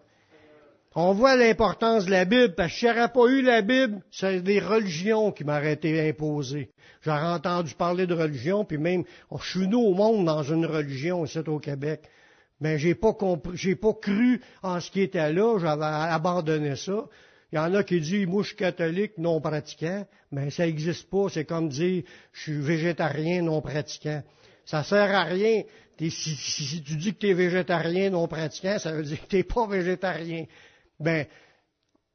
On 0.96 1.14
voit 1.14 1.36
l'importance 1.36 2.06
de 2.06 2.12
la 2.12 2.26
Bible, 2.26 2.56
parce 2.56 2.72
que 2.72 2.80
si 2.80 2.88
j'aurais 2.88 3.12
pas 3.12 3.28
eu 3.28 3.44
la 3.44 3.62
Bible, 3.62 4.02
c'est 4.12 4.42
des 4.42 4.60
religions 4.60 5.32
qui 5.32 5.44
m'auraient 5.44 5.74
été 5.74 6.10
imposées. 6.10 6.72
J'aurais 7.02 7.28
entendu 7.28 7.76
parler 7.76 8.08
de 8.08 8.16
religion, 8.16 8.66
puis 8.66 8.80
même, 8.80 9.04
je 9.40 9.50
suis 9.50 9.68
né 9.68 9.76
au 9.76 9.94
monde 9.94 10.26
dans 10.26 10.42
une 10.42 10.66
religion 10.66 11.26
ici 11.26 11.38
au 11.40 11.60
Québec. 11.60 12.02
Mais 12.60 12.80
j'ai 12.80 12.96
pas 12.96 13.14
compris, 13.14 13.56
j'ai 13.56 13.76
pas 13.76 13.94
cru 13.94 14.42
en 14.64 14.80
ce 14.80 14.90
qui 14.90 15.02
était 15.02 15.32
là, 15.32 15.60
j'avais 15.60 15.86
abandonné 15.86 16.76
ça. 16.76 17.06
Il 17.52 17.56
y 17.56 17.60
en 17.60 17.74
a 17.74 17.84
qui 17.84 18.02
disent, 18.02 18.28
moi 18.28 18.44
je 18.44 18.54
catholique 18.56 19.18
non 19.18 19.40
pratiquant, 19.40 20.06
mais 20.32 20.50
ça 20.50 20.66
n'existe 20.66 21.10
pas, 21.10 21.28
c'est 21.30 21.46
comme 21.46 21.70
dire, 21.70 22.04
je 22.34 22.42
suis 22.42 22.60
végétarien 22.60 23.44
non 23.44 23.62
pratiquant. 23.62 24.24
Ça 24.66 24.84
sert 24.84 25.16
à 25.16 25.24
rien. 25.24 25.64
Si, 26.00 26.12
si, 26.12 26.82
tu 26.82 26.96
dis 26.96 27.14
que 27.14 27.20
tu 27.20 27.30
es 27.30 27.34
végétarien 27.34 28.10
non 28.10 28.28
pratiquant, 28.28 28.78
ça 28.80 28.92
veut 28.92 29.04
dire 29.04 29.22
que 29.22 29.28
tu 29.28 29.36
n'es 29.38 29.44
pas 29.44 29.68
végétarien 29.68 30.46
ben, 31.00 31.26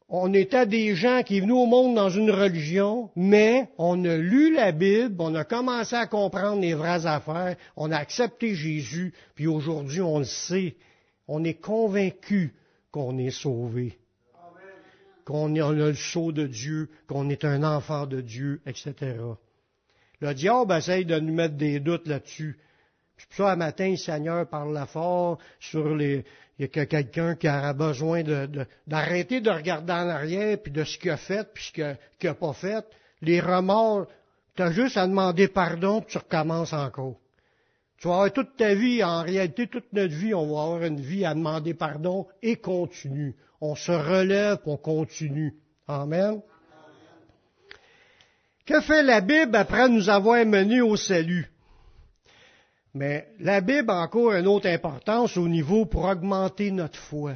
on 0.08 0.32
était 0.34 0.66
des 0.66 0.94
gens 0.94 1.22
qui 1.22 1.40
venaient 1.40 1.52
au 1.52 1.66
monde 1.66 1.94
dans 1.94 2.10
une 2.10 2.30
religion, 2.30 3.10
mais 3.16 3.68
on 3.78 4.04
a 4.04 4.16
lu 4.16 4.54
la 4.54 4.70
Bible, 4.72 5.16
on 5.18 5.34
a 5.34 5.44
commencé 5.44 5.96
à 5.96 6.06
comprendre 6.06 6.60
les 6.60 6.74
vraies 6.74 7.06
affaires, 7.06 7.56
on 7.76 7.90
a 7.90 7.96
accepté 7.96 8.54
Jésus, 8.54 9.14
puis 9.34 9.46
aujourd'hui 9.46 10.02
on 10.02 10.18
le 10.18 10.24
sait, 10.24 10.76
on 11.26 11.42
est 11.42 11.60
convaincu 11.60 12.54
qu'on 12.90 13.16
est 13.18 13.30
sauvé, 13.30 13.98
qu'on 15.24 15.56
a 15.56 15.72
le 15.72 15.94
sceau 15.94 16.32
de 16.32 16.46
Dieu, 16.46 16.90
qu'on 17.08 17.30
est 17.30 17.44
un 17.44 17.64
enfant 17.64 18.06
de 18.06 18.20
Dieu, 18.20 18.60
etc. 18.66 19.16
Le 20.20 20.34
diable 20.34 20.74
essaye 20.74 21.06
de 21.06 21.18
nous 21.18 21.34
mettre 21.34 21.56
des 21.56 21.80
doutes 21.80 22.06
là-dessus. 22.06 22.58
Puis 23.16 23.26
ça, 23.30 23.52
un 23.52 23.56
matin, 23.56 23.90
le 23.90 23.96
Seigneur 23.96 24.48
parle 24.48 24.86
fort 24.86 25.38
sur 25.60 25.94
les, 25.94 26.24
il 26.58 26.68
y 26.74 26.78
a 26.78 26.86
quelqu'un 26.86 27.34
qui 27.34 27.48
aura 27.48 27.72
besoin 27.72 28.22
d'arrêter 28.86 29.40
de, 29.40 29.50
regarder 29.50 29.92
en 29.92 30.08
arrière, 30.08 30.56
puis 30.62 30.70
de 30.70 30.84
ce 30.84 30.98
qu'il 30.98 31.10
a 31.10 31.16
fait, 31.16 31.46
puis 31.52 31.64
ce 31.64 31.72
qu'il 31.72 31.96
n'a 32.22 32.34
pas 32.34 32.52
fait. 32.52 32.84
Les 33.22 33.40
remords, 33.40 34.06
tu 34.54 34.62
as 34.62 34.70
juste 34.70 34.96
à 34.96 35.06
demander 35.06 35.48
pardon, 35.48 36.00
puis 36.00 36.12
tu 36.12 36.18
recommences 36.18 36.72
encore. 36.72 37.16
Tu 37.98 38.08
vas 38.08 38.14
avoir 38.14 38.32
toute 38.32 38.56
ta 38.56 38.74
vie, 38.74 39.02
en 39.02 39.22
réalité, 39.22 39.66
toute 39.66 39.92
notre 39.92 40.14
vie, 40.14 40.34
on 40.34 40.46
va 40.46 40.62
avoir 40.62 40.82
une 40.84 41.00
vie 41.00 41.24
à 41.24 41.34
demander 41.34 41.74
pardon 41.74 42.26
et 42.42 42.56
continue. 42.56 43.34
On 43.60 43.74
se 43.74 43.92
relève, 43.92 44.58
on 44.66 44.76
continue. 44.76 45.54
Amen. 45.88 46.40
Que 48.66 48.80
fait 48.80 49.02
la 49.02 49.20
Bible 49.20 49.56
après 49.56 49.88
nous 49.88 50.08
avoir 50.08 50.44
menés 50.46 50.80
au 50.80 50.96
salut? 50.96 51.50
Mais 52.94 53.28
la 53.40 53.60
Bible 53.60 53.90
a 53.90 54.02
encore 54.02 54.32
une 54.32 54.46
autre 54.46 54.68
importance 54.68 55.36
au 55.36 55.48
niveau 55.48 55.84
pour 55.84 56.04
augmenter 56.04 56.70
notre 56.70 56.98
foi. 56.98 57.34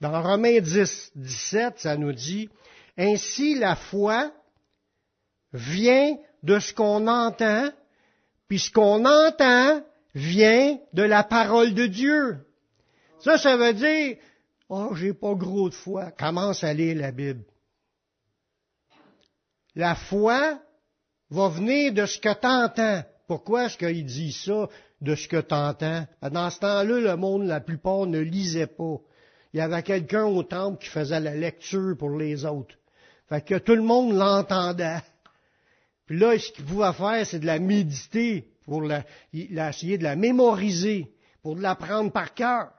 Dans 0.00 0.22
Romains 0.22 0.60
10, 0.60 1.12
17, 1.14 1.78
ça 1.78 1.96
nous 1.98 2.12
dit, 2.12 2.48
Ainsi 2.96 3.54
la 3.54 3.76
foi 3.76 4.32
vient 5.52 6.16
de 6.42 6.58
ce 6.58 6.72
qu'on 6.72 7.06
entend, 7.06 7.70
puis 8.48 8.58
ce 8.58 8.70
qu'on 8.70 9.04
entend 9.04 9.82
vient 10.14 10.78
de 10.94 11.02
la 11.02 11.22
parole 11.22 11.74
de 11.74 11.86
Dieu. 11.86 12.38
Ça, 13.20 13.36
ça 13.36 13.58
veut 13.58 13.74
dire, 13.74 14.16
oh, 14.70 14.94
j'ai 14.94 15.12
pas 15.12 15.34
gros 15.34 15.68
de 15.68 15.74
foi. 15.74 16.10
Commence 16.12 16.64
à 16.64 16.72
lire 16.72 16.96
la 16.96 17.12
Bible. 17.12 17.44
La 19.74 19.94
foi 19.94 20.58
va 21.28 21.48
venir 21.48 21.92
de 21.92 22.06
ce 22.06 22.18
que 22.18 22.32
tu 22.32 22.46
entends. 22.46 23.04
Pourquoi 23.30 23.66
est-ce 23.66 23.78
qu'il 23.78 24.04
dit 24.04 24.32
ça 24.32 24.68
de 25.00 25.14
ce 25.14 25.28
que 25.28 25.40
tu 25.40 25.54
entends? 25.54 26.04
Dans 26.20 26.50
ce 26.50 26.58
temps-là, 26.58 26.98
le 26.98 27.14
monde, 27.14 27.46
la 27.46 27.60
plupart, 27.60 28.06
ne 28.06 28.18
lisait 28.18 28.66
pas. 28.66 28.96
Il 29.52 29.58
y 29.58 29.60
avait 29.60 29.84
quelqu'un 29.84 30.24
au 30.24 30.42
temple 30.42 30.82
qui 30.82 30.88
faisait 30.88 31.20
la 31.20 31.36
lecture 31.36 31.96
pour 31.96 32.18
les 32.18 32.44
autres. 32.44 32.74
Fait 33.28 33.40
que 33.40 33.54
tout 33.54 33.76
le 33.76 33.84
monde 33.84 34.16
l'entendait. 34.16 34.98
Puis 36.06 36.18
là, 36.18 36.36
ce 36.36 36.50
qu'il 36.50 36.64
pouvait 36.64 36.92
faire, 36.92 37.24
c'est 37.24 37.38
de 37.38 37.46
la 37.46 37.60
méditer, 37.60 38.48
pour 38.64 38.82
la, 38.82 39.04
essayer 39.32 39.96
de 39.96 40.02
la 40.02 40.16
mémoriser, 40.16 41.12
pour 41.44 41.54
de 41.54 41.62
l'apprendre 41.62 42.10
par 42.10 42.34
cœur, 42.34 42.72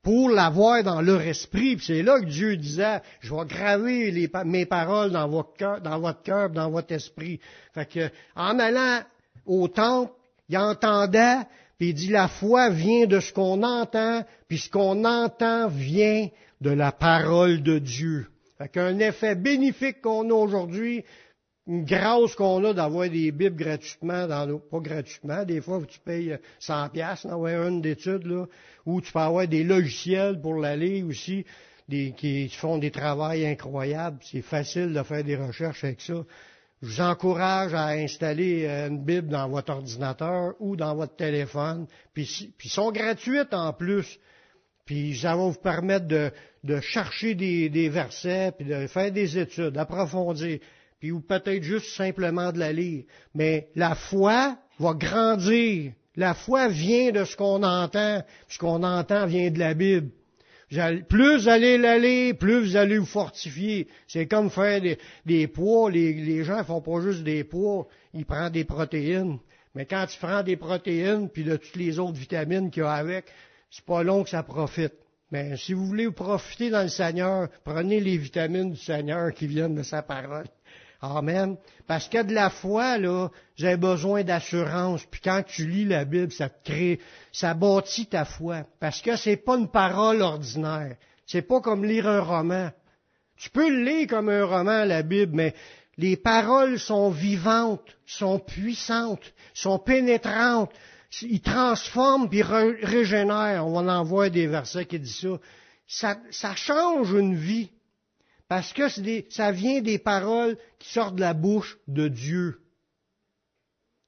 pour 0.00 0.30
l'avoir 0.30 0.84
dans 0.84 1.02
leur 1.02 1.22
esprit. 1.22 1.74
Puis 1.74 1.86
c'est 1.86 2.02
là 2.04 2.20
que 2.20 2.26
Dieu 2.26 2.56
disait, 2.56 3.00
je 3.18 3.34
vais 3.34 3.46
graver 3.46 4.30
mes 4.44 4.64
paroles 4.64 5.10
dans 5.10 5.26
votre 5.26 5.54
cœur, 5.54 5.80
dans 5.80 5.98
votre 5.98 6.22
cœur, 6.22 6.50
dans 6.50 6.70
votre 6.70 6.92
esprit. 6.92 7.40
Fait 7.74 7.90
que, 7.90 8.08
en 8.36 8.60
allant 8.60 9.02
au 9.46 9.68
temple, 9.68 10.12
il 10.48 10.58
entendait, 10.58 11.38
puis 11.78 11.90
il 11.90 11.94
dit 11.94 12.08
la 12.08 12.28
foi 12.28 12.70
vient 12.70 13.06
de 13.06 13.20
ce 13.20 13.32
qu'on 13.32 13.62
entend, 13.62 14.24
puis 14.48 14.58
ce 14.58 14.70
qu'on 14.70 15.04
entend 15.04 15.68
vient 15.68 16.28
de 16.60 16.70
la 16.70 16.92
parole 16.92 17.62
de 17.62 17.78
Dieu. 17.78 18.26
Fait 18.58 18.68
qu'un 18.68 18.98
effet 18.98 19.34
bénéfique 19.34 20.00
qu'on 20.00 20.30
a 20.30 20.34
aujourd'hui, 20.34 21.04
une 21.66 21.84
grâce 21.84 22.34
qu'on 22.36 22.64
a 22.64 22.72
d'avoir 22.72 23.10
des 23.10 23.32
Bibles 23.32 23.56
gratuitement, 23.56 24.26
pas 24.28 24.78
gratuitement, 24.78 25.44
des 25.44 25.60
fois 25.60 25.80
tu 25.86 25.98
payes 25.98 26.38
100 26.60 26.90
pièces 26.90 27.26
d'avoir 27.26 27.66
une 27.66 27.82
d'étude, 27.82 28.24
là, 28.24 28.46
ou 28.86 29.00
tu 29.00 29.12
peux 29.12 29.18
avoir 29.18 29.48
des 29.48 29.64
logiciels 29.64 30.40
pour 30.40 30.54
l'aller 30.54 31.02
aussi, 31.02 31.44
qui 31.88 32.48
font 32.48 32.78
des 32.78 32.90
travails 32.90 33.46
incroyables. 33.46 34.18
C'est 34.22 34.42
facile 34.42 34.92
de 34.92 35.02
faire 35.02 35.24
des 35.24 35.36
recherches 35.36 35.84
avec 35.84 36.00
ça. 36.00 36.24
Je 36.86 36.92
vous 36.92 37.00
encourage 37.00 37.74
à 37.74 37.88
installer 37.88 38.64
euh, 38.64 38.86
une 38.86 39.02
Bible 39.02 39.26
dans 39.26 39.48
votre 39.48 39.72
ordinateur 39.72 40.54
ou 40.60 40.76
dans 40.76 40.94
votre 40.94 41.16
téléphone. 41.16 41.88
Puis, 42.14 42.54
puis 42.56 42.68
sont 42.68 42.92
gratuites 42.92 43.52
en 43.52 43.72
plus. 43.72 44.20
Puis 44.84 45.16
ça 45.16 45.34
va 45.34 45.48
vous 45.48 45.54
permettre 45.54 46.06
de, 46.06 46.80
chercher 46.80 47.34
des, 47.34 47.68
des, 47.70 47.88
versets, 47.88 48.52
puis 48.56 48.68
de 48.68 48.86
faire 48.86 49.10
des 49.10 49.36
études, 49.36 49.70
d'approfondir, 49.70 50.60
puis 51.00 51.10
ou 51.10 51.20
peut-être 51.20 51.64
juste 51.64 51.88
simplement 51.96 52.52
de 52.52 52.60
la 52.60 52.72
lire. 52.72 53.02
Mais 53.34 53.68
la 53.74 53.96
foi 53.96 54.56
va 54.78 54.94
grandir. 54.94 55.92
La 56.14 56.34
foi 56.34 56.68
vient 56.68 57.10
de 57.10 57.24
ce 57.24 57.36
qu'on 57.36 57.64
entend, 57.64 58.22
ce 58.46 58.58
qu'on 58.58 58.84
entend 58.84 59.26
vient 59.26 59.50
de 59.50 59.58
la 59.58 59.74
Bible. 59.74 60.10
Plus 61.08 61.38
vous 61.38 61.48
allez 61.48 61.78
l'aller, 61.78 62.34
plus 62.34 62.60
vous 62.60 62.76
allez 62.76 62.98
vous 62.98 63.06
fortifier. 63.06 63.88
C'est 64.06 64.26
comme 64.26 64.50
faire 64.50 64.80
des, 64.80 64.98
des 65.24 65.46
poids. 65.46 65.90
Les, 65.90 66.12
les 66.12 66.44
gens 66.44 66.64
font 66.64 66.80
pas 66.80 67.00
juste 67.00 67.22
des 67.22 67.44
poids, 67.44 67.86
ils 68.14 68.26
prennent 68.26 68.52
des 68.52 68.64
protéines. 68.64 69.38
Mais 69.74 69.86
quand 69.86 70.06
tu 70.08 70.18
prends 70.18 70.42
des 70.42 70.56
protéines, 70.56 71.28
puis 71.28 71.44
de 71.44 71.56
toutes 71.56 71.76
les 71.76 71.98
autres 71.98 72.18
vitamines 72.18 72.70
qu'il 72.70 72.82
y 72.82 72.86
a 72.86 72.92
avec, 72.92 73.26
c'est 73.70 73.84
pas 73.84 74.02
long 74.02 74.24
que 74.24 74.30
ça 74.30 74.42
profite. 74.42 74.94
Mais 75.30 75.56
si 75.56 75.72
vous 75.72 75.86
voulez 75.86 76.06
vous 76.06 76.12
profiter 76.12 76.70
dans 76.70 76.82
le 76.82 76.88
Seigneur, 76.88 77.48
prenez 77.64 78.00
les 78.00 78.16
vitamines 78.16 78.72
du 78.72 78.80
Seigneur 78.80 79.32
qui 79.34 79.46
viennent 79.46 79.74
de 79.74 79.82
sa 79.82 80.02
parole. 80.02 80.46
Amen. 81.00 81.56
Parce 81.86 82.08
que 82.08 82.22
de 82.22 82.32
la 82.32 82.50
foi, 82.50 82.98
là, 82.98 83.28
avez 83.60 83.76
besoin 83.76 84.24
d'assurance. 84.24 85.04
Puis 85.10 85.20
quand 85.22 85.42
tu 85.46 85.68
lis 85.68 85.84
la 85.84 86.04
Bible, 86.04 86.32
ça 86.32 86.48
te 86.48 86.70
crée, 86.70 87.00
ça 87.32 87.54
bâtit 87.54 88.06
ta 88.06 88.24
foi. 88.24 88.64
Parce 88.80 89.02
que 89.02 89.16
c'est 89.16 89.36
pas 89.36 89.56
une 89.56 89.68
parole 89.68 90.22
ordinaire. 90.22 90.96
C'est 91.26 91.42
pas 91.42 91.60
comme 91.60 91.84
lire 91.84 92.08
un 92.08 92.20
roman. 92.20 92.70
Tu 93.36 93.50
peux 93.50 93.68
le 93.68 93.84
lire 93.84 94.06
comme 94.08 94.28
un 94.28 94.44
roman, 94.44 94.84
la 94.84 95.02
Bible, 95.02 95.32
mais 95.34 95.54
les 95.98 96.16
paroles 96.16 96.78
sont 96.78 97.10
vivantes, 97.10 97.96
sont 98.06 98.38
puissantes, 98.38 99.32
sont 99.54 99.78
pénétrantes. 99.78 100.72
Ils 101.22 101.40
transforment 101.40 102.28
puis 102.28 102.42
régénèrent. 102.42 103.66
On 103.66 103.88
en 103.88 104.04
voit 104.04 104.30
des 104.30 104.46
versets 104.46 104.86
qui 104.86 104.98
disent 104.98 105.38
ça. 105.86 106.16
Ça 106.30 106.54
change 106.54 107.12
une 107.12 107.36
vie. 107.36 107.70
Parce 108.48 108.72
que 108.72 108.84
ça 109.30 109.50
vient 109.50 109.80
des 109.80 109.98
paroles 109.98 110.56
qui 110.78 110.92
sortent 110.92 111.16
de 111.16 111.20
la 111.20 111.34
bouche 111.34 111.78
de 111.88 112.08
Dieu. 112.08 112.60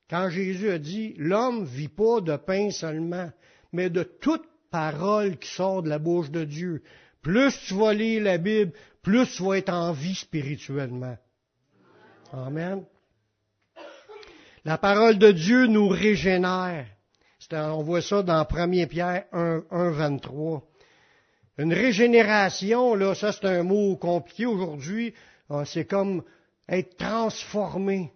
Quand 0.08 0.30
Jésus 0.30 0.70
a 0.70 0.78
dit, 0.78 1.14
l'homme 1.18 1.64
vit 1.64 1.88
pas 1.88 2.20
de 2.20 2.36
pain 2.36 2.70
seulement, 2.70 3.30
mais 3.72 3.90
de 3.90 4.02
toute 4.02 4.44
parole 4.70 5.38
qui 5.38 5.50
sort 5.50 5.82
de 5.82 5.88
la 5.88 5.98
bouche 5.98 6.30
de 6.30 6.44
Dieu. 6.44 6.82
Plus 7.20 7.52
tu 7.66 7.74
vas 7.74 7.92
lire 7.92 8.22
la 8.22 8.38
Bible, 8.38 8.72
plus 9.02 9.26
tu 9.34 9.42
vas 9.42 9.58
être 9.58 9.72
en 9.72 9.92
vie 9.92 10.14
spirituellement. 10.14 11.16
Amen. 12.32 12.84
La 14.64 14.78
parole 14.78 15.18
de 15.18 15.32
Dieu 15.32 15.66
nous 15.66 15.88
régénère. 15.88 16.86
On 17.52 17.82
voit 17.82 18.02
ça 18.02 18.22
dans 18.22 18.46
1 18.46 18.86
Pierre 18.86 19.24
1, 19.32 19.64
1 19.70 19.90
23. 19.90 20.67
Une 21.58 21.74
régénération, 21.74 22.94
là, 22.94 23.14
ça 23.16 23.32
c'est 23.32 23.44
un 23.46 23.64
mot 23.64 23.96
compliqué 23.96 24.46
aujourd'hui. 24.46 25.12
Ah, 25.50 25.64
c'est 25.64 25.84
comme 25.84 26.22
être 26.68 26.96
transformé. 26.96 28.12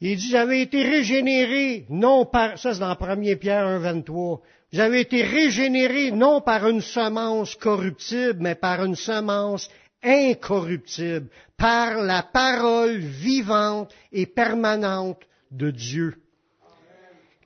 Il 0.00 0.16
dit, 0.16 0.36
avez 0.36 0.62
été 0.62 0.82
régénérés, 0.82 1.86
non 1.90 2.24
par, 2.24 2.58
ça 2.58 2.72
c'est 2.72 2.80
dans 2.80 2.96
1 2.98 3.36
Pierre 3.36 3.66
1, 3.66 3.78
23. 3.78 4.40
Vous 4.72 4.80
avez 4.80 5.00
été 5.00 5.22
régénérés 5.22 6.10
non 6.10 6.40
par 6.40 6.66
une 6.68 6.80
semence 6.80 7.54
corruptible, 7.56 8.38
mais 8.40 8.54
par 8.54 8.84
une 8.84 8.96
semence 8.96 9.70
incorruptible, 10.02 11.28
par 11.56 12.02
la 12.02 12.22
parole 12.22 12.96
vivante 12.96 13.94
et 14.12 14.26
permanente 14.26 15.22
de 15.50 15.70
Dieu. 15.70 16.16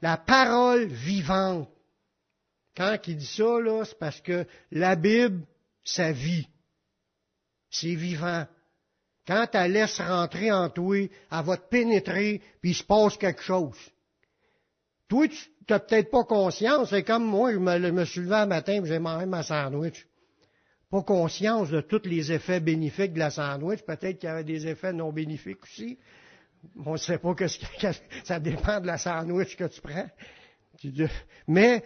La 0.03 0.17
parole 0.17 0.87
vivante. 0.87 1.69
Quand 2.79 2.97
il 3.09 3.17
dit 3.17 3.27
ça, 3.27 3.59
là, 3.61 3.85
c'est 3.85 3.99
parce 3.99 4.21
que 4.21 4.47
la 4.71 4.95
Bible, 4.95 5.41
ça 5.83 6.13
vit. 6.13 6.47
C'est 7.71 7.97
vivant. 7.97 8.47
Quand 9.27 9.49
elle 9.53 9.73
laisse 9.73 10.01
rentrer 10.01 10.53
en 10.53 10.71
toi, 10.71 10.97
elle 10.97 11.45
va 11.45 11.57
te 11.57 11.69
pénétrer, 11.69 12.41
puis 12.61 12.71
il 12.71 12.75
se 12.75 12.85
passe 12.85 13.17
quelque 13.17 13.43
chose. 13.43 13.77
Toi, 15.09 15.27
tu 15.27 15.37
n'as 15.69 15.81
peut-être 15.81 16.11
pas 16.11 16.23
conscience. 16.23 16.91
C'est 16.91 17.03
comme 17.03 17.25
moi, 17.25 17.53
je 17.53 17.59
me, 17.59 18.05
suis 18.05 18.21
levé 18.21 18.37
un 18.37 18.47
matin, 18.47 18.81
j'ai 18.85 19.01
mangé 19.01 19.27
ma 19.27 19.43
sandwich. 19.43 20.07
Pas 20.89 21.03
conscience 21.03 21.71
de 21.71 21.81
tous 21.81 22.03
les 22.05 22.31
effets 22.31 22.61
bénéfiques 22.61 23.13
de 23.13 23.19
la 23.19 23.31
sandwich. 23.31 23.81
Peut-être 23.83 24.19
qu'il 24.19 24.29
y 24.29 24.33
avait 24.33 24.45
des 24.45 24.69
effets 24.69 24.93
non 24.93 25.13
bénéfiques 25.13 25.65
aussi. 25.65 25.99
On 26.87 26.93
ne 26.93 26.97
sait 26.97 27.19
pas 27.19 27.35
que 27.35 27.47
ça 28.25 28.39
dépend 28.39 28.81
de 28.81 28.87
la 28.87 28.99
sandwich 28.99 29.57
que 29.57 29.65
tu 29.65 29.81
prends. 29.81 30.09
Mais 31.49 31.83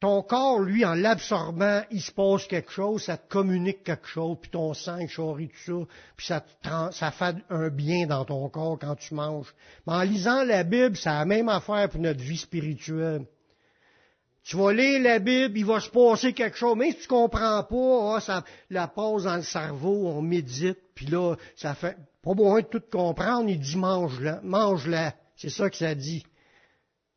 ton 0.00 0.22
corps, 0.22 0.60
lui, 0.60 0.84
en 0.86 0.94
l'absorbant, 0.94 1.82
il 1.90 2.00
se 2.00 2.10
passe 2.10 2.46
quelque 2.46 2.72
chose, 2.72 3.02
ça 3.04 3.18
te 3.18 3.30
communique 3.30 3.84
quelque 3.84 4.08
chose, 4.08 4.38
puis 4.40 4.50
ton 4.50 4.72
sang 4.72 5.06
charrie 5.06 5.48
tout 5.48 5.86
ça, 5.86 5.86
puis 6.16 6.26
ça, 6.92 7.10
fait 7.10 7.36
un 7.50 7.68
bien 7.68 8.06
dans 8.06 8.24
ton 8.24 8.48
corps 8.48 8.78
quand 8.78 8.96
tu 8.96 9.14
manges. 9.14 9.54
Mais 9.86 9.92
en 9.92 10.02
lisant 10.02 10.42
la 10.42 10.64
Bible, 10.64 10.96
c'est 10.96 11.10
la 11.10 11.26
même 11.26 11.50
affaire 11.50 11.90
pour 11.90 12.00
notre 12.00 12.20
vie 12.20 12.38
spirituelle. 12.38 13.26
Tu 14.42 14.56
vas 14.56 14.72
lire 14.72 15.02
la 15.02 15.18
Bible, 15.18 15.58
il 15.58 15.66
va 15.66 15.80
se 15.80 15.90
passer 15.90 16.32
quelque 16.32 16.56
chose, 16.56 16.76
mais 16.78 16.92
si 16.92 17.00
tu 17.00 17.08
comprends 17.08 17.62
pas, 17.62 18.16
ah, 18.16 18.20
ça 18.20 18.42
la 18.70 18.88
passe 18.88 19.24
dans 19.24 19.36
le 19.36 19.42
cerveau, 19.42 20.08
on 20.08 20.22
médite, 20.22 20.78
puis 20.94 21.06
là, 21.06 21.36
ça 21.56 21.74
fait 21.74 21.98
pas 22.22 22.32
besoin 22.32 22.62
de 22.62 22.66
tout 22.66 22.82
comprendre, 22.90 23.50
il 23.50 23.60
dit 23.60 23.76
mange-la, 23.76 24.40
mange-la. 24.42 25.14
C'est 25.36 25.50
ça 25.50 25.68
que 25.68 25.76
ça 25.76 25.94
dit. 25.94 26.24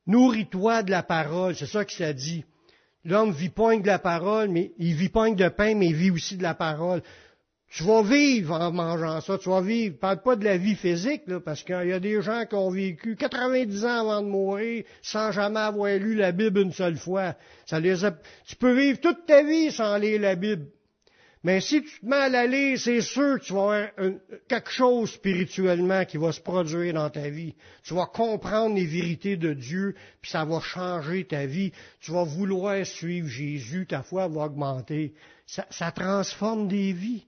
Nourris-toi 0.06 0.84
de 0.84 0.92
la 0.92 1.02
parole, 1.02 1.56
c'est 1.56 1.66
ça 1.66 1.86
que 1.86 1.94
ça 1.94 2.12
dit. 2.12 2.44
L'homme 3.06 3.32
vit 3.32 3.50
pas 3.50 3.76
de 3.76 3.86
la 3.86 4.00
parole, 4.00 4.50
mais 4.50 4.72
il 4.78 4.94
vit 4.94 5.10
pas 5.10 5.30
de 5.30 5.50
pain, 5.50 5.76
mais 5.76 5.88
il 5.88 5.96
vit 5.96 6.12
aussi 6.12 6.38
de 6.38 6.44
la 6.44 6.54
parole. 6.54 7.02
Tu 7.70 7.84
vas 7.84 8.04
vivre 8.04 8.54
en 8.54 8.72
mangeant 8.72 9.20
ça, 9.20 9.38
tu 9.40 9.50
vas 9.50 9.62
vivre. 9.62 9.98
Parle 9.98 10.22
pas 10.22 10.36
de 10.36 10.46
la 10.46 10.58
vie 10.58 10.76
physique, 10.76 11.24
là, 11.26 11.40
parce 11.40 11.64
qu'il 11.64 11.88
y 11.88 11.92
a 11.92 12.00
des 12.00 12.22
gens 12.22 12.46
qui 12.46 12.54
ont 12.54 12.70
vécu 12.70 13.16
90 13.16 13.86
ans 13.86 14.10
avant 14.10 14.22
de 14.22 14.28
mourir 14.28 14.84
sans 15.02 15.32
jamais 15.32 15.60
avoir 15.60 15.98
lu 15.98 16.14
la 16.14 16.32
Bible 16.32 16.60
une 16.60 16.72
seule 16.72 16.98
fois. 16.98 17.36
Ça 17.66 17.82
Tu 17.82 18.56
peux 18.58 18.74
vivre 18.74 19.00
toute 19.00 19.26
ta 19.26 19.44
vie 19.44 19.72
sans 19.72 19.98
lire 19.98 20.22
la 20.22 20.36
Bible. 20.36 20.68
Mais 21.44 21.60
si 21.60 21.84
tu 21.84 22.00
te 22.00 22.06
mets 22.06 22.16
à 22.16 22.30
la 22.30 22.48
lire, 22.48 22.80
c'est 22.80 23.02
sûr 23.02 23.38
que 23.38 23.44
tu 23.44 23.54
vas 23.54 23.60
avoir 23.60 23.90
quelque 24.48 24.72
chose 24.72 25.12
spirituellement 25.12 26.06
qui 26.06 26.16
va 26.16 26.32
se 26.32 26.40
produire 26.40 26.94
dans 26.94 27.10
ta 27.10 27.30
vie. 27.30 27.54
Tu 27.84 27.94
vas 27.94 28.06
comprendre 28.06 28.76
les 28.76 28.86
vérités 28.86 29.36
de 29.36 29.52
Dieu, 29.52 29.94
puis 30.22 30.32
ça 30.32 30.46
va 30.46 30.62
changer 30.62 31.26
ta 31.26 31.46
vie. 31.46 31.74
Tu 32.00 32.12
vas 32.12 32.24
vouloir 32.24 32.86
suivre 32.86 33.28
Jésus, 33.28 33.86
ta 33.86 34.04
foi 34.04 34.30
va 34.30 34.46
augmenter. 34.46 35.14
Ça, 35.46 35.66
ça 35.70 35.92
transforme 35.92 36.70
des 36.70 36.94
vies. 36.94 37.26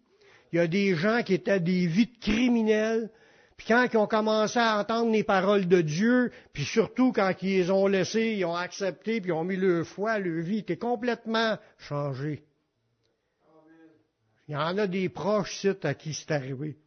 Il 0.54 0.58
y 0.58 0.62
a 0.62 0.67
des 0.67 0.95
gens 0.95 1.21
qui 1.21 1.34
étaient 1.34 1.60
des 1.60 1.86
vies 1.86 2.08
de 2.08 2.17
criminels, 2.21 3.10
puis 3.58 3.67
quand 3.67 3.86
ils 3.91 3.97
ont 3.97 4.08
commencé 4.08 4.60
à 4.60 4.80
entendre 4.80 5.12
les 5.12 5.23
paroles 5.25 5.67
de 5.67 5.82
Dieu, 5.82 6.32
puis 6.54 6.63
surtout 6.63 7.12
quand 7.12 7.34
ils 7.41 7.49
les 7.49 7.71
ont 7.71 7.88
laissés, 7.88 8.36
ils 8.38 8.45
ont 8.45 8.56
accepté, 8.56 9.19
puis 9.19 9.32
ils 9.32 9.34
ont 9.34 9.43
mis 9.43 9.58
leur 9.58 9.86
foi, 9.86 10.19
leur 10.19 10.41
vie 10.41 10.60
était 10.60 10.78
complètement 10.78 11.58
changée. 11.78 12.45
Il 14.48 14.54
y 14.54 14.56
en 14.56 14.78
a 14.78 14.88
des 14.88 15.10
proches 15.10 15.60
sites 15.60 15.86
à 15.86 15.94
qui 15.94 16.14
c'est 16.14 16.32
arrivé. 16.32 16.78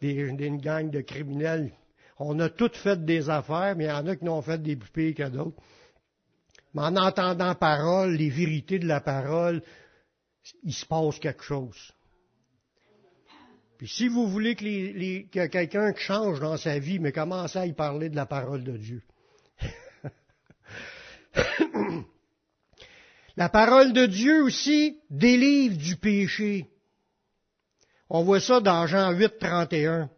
Des, 0.00 0.12
une 0.12 0.60
gang 0.60 0.90
de 0.90 1.00
criminels. 1.00 1.72
On 2.18 2.38
a 2.40 2.50
tous 2.50 2.76
fait 2.76 3.02
des 3.04 3.30
affaires, 3.30 3.74
mais 3.76 3.84
il 3.84 3.88
y 3.88 3.92
en 3.92 4.06
a 4.06 4.16
qui 4.16 4.24
n'ont 4.24 4.42
fait 4.42 4.62
des 4.62 4.76
plus 4.76 4.90
pires 4.90 5.14
que 5.14 5.28
d'autres. 5.30 5.56
Mais 6.74 6.82
en 6.82 6.96
entendant 6.96 7.54
parole, 7.54 8.14
les 8.14 8.28
vérités 8.30 8.78
de 8.78 8.86
la 8.86 9.00
parole, 9.00 9.62
il 10.62 10.74
se 10.74 10.86
passe 10.86 11.18
quelque 11.18 11.42
chose. 11.42 11.92
Puis 13.78 13.88
si 13.88 14.08
vous 14.08 14.28
voulez 14.28 14.54
que, 14.56 14.64
les, 14.64 15.26
que 15.32 15.46
quelqu'un 15.46 15.94
change 15.96 16.38
dans 16.40 16.58
sa 16.58 16.78
vie, 16.78 16.98
mais 16.98 17.12
commencez 17.12 17.58
à 17.58 17.64
y 17.66 17.72
parler 17.72 18.10
de 18.10 18.16
la 18.16 18.26
parole 18.26 18.62
de 18.62 18.76
Dieu. 18.76 19.02
la 23.36 23.48
parole 23.48 23.94
de 23.94 24.04
Dieu 24.04 24.42
aussi 24.44 25.00
délivre 25.08 25.78
du 25.78 25.96
péché. 25.96 26.68
On 28.12 28.24
voit 28.24 28.40
ça 28.40 28.60
dans 28.60 28.88
Jean 28.88 29.12
8, 29.12 29.38
31. 29.38 30.10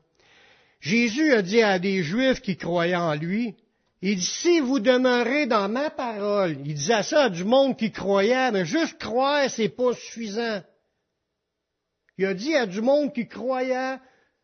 Jésus 0.81 1.35
a 1.35 1.43
dit 1.43 1.63
à 1.63 1.79
des 1.79 2.03
Juifs 2.03 2.41
qui 2.41 2.57
croyaient 2.57 2.97
en 2.97 3.15
lui, 3.15 3.55
il 4.01 4.17
dit, 4.17 4.25
si 4.25 4.61
vous 4.61 4.81
demeurez 4.81 5.47
dans 5.47 5.69
ma 5.69 5.91
parole, 5.91 6.57
il 6.65 6.75
disait 6.75 7.03
ça 7.03 7.25
à 7.25 7.29
du 7.29 7.45
monde 7.45 7.77
qui 7.77 7.93
croyait, 7.93 8.51
mais 8.51 8.65
juste 8.65 8.99
croire, 8.99 9.49
c'est 9.49 9.69
pas 9.69 9.93
suffisant. 9.95 10.63
Il 12.17 12.25
a 12.27 12.35
dit 12.35 12.57
à 12.57 12.67
du 12.67 12.81
monde 12.81 13.13
qui 13.13 13.29
croyait, 13.29 13.99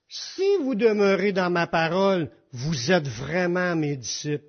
si 0.08 0.56
vous 0.60 0.74
demeurez 0.74 1.32
dans 1.32 1.50
ma 1.50 1.66
parole, 1.66 2.30
vous 2.52 2.92
êtes 2.92 3.08
vraiment 3.08 3.74
mes 3.74 3.96
disciples. 3.96 4.44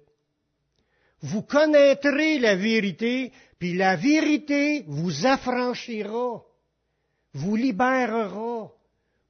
Vous 1.22 1.42
connaîtrez 1.42 2.38
la 2.38 2.56
vérité, 2.56 3.32
puis 3.60 3.76
la 3.76 3.96
vérité 3.96 4.84
vous 4.88 5.26
affranchira, 5.26 6.44
vous 7.34 7.56
libérera 7.56 8.72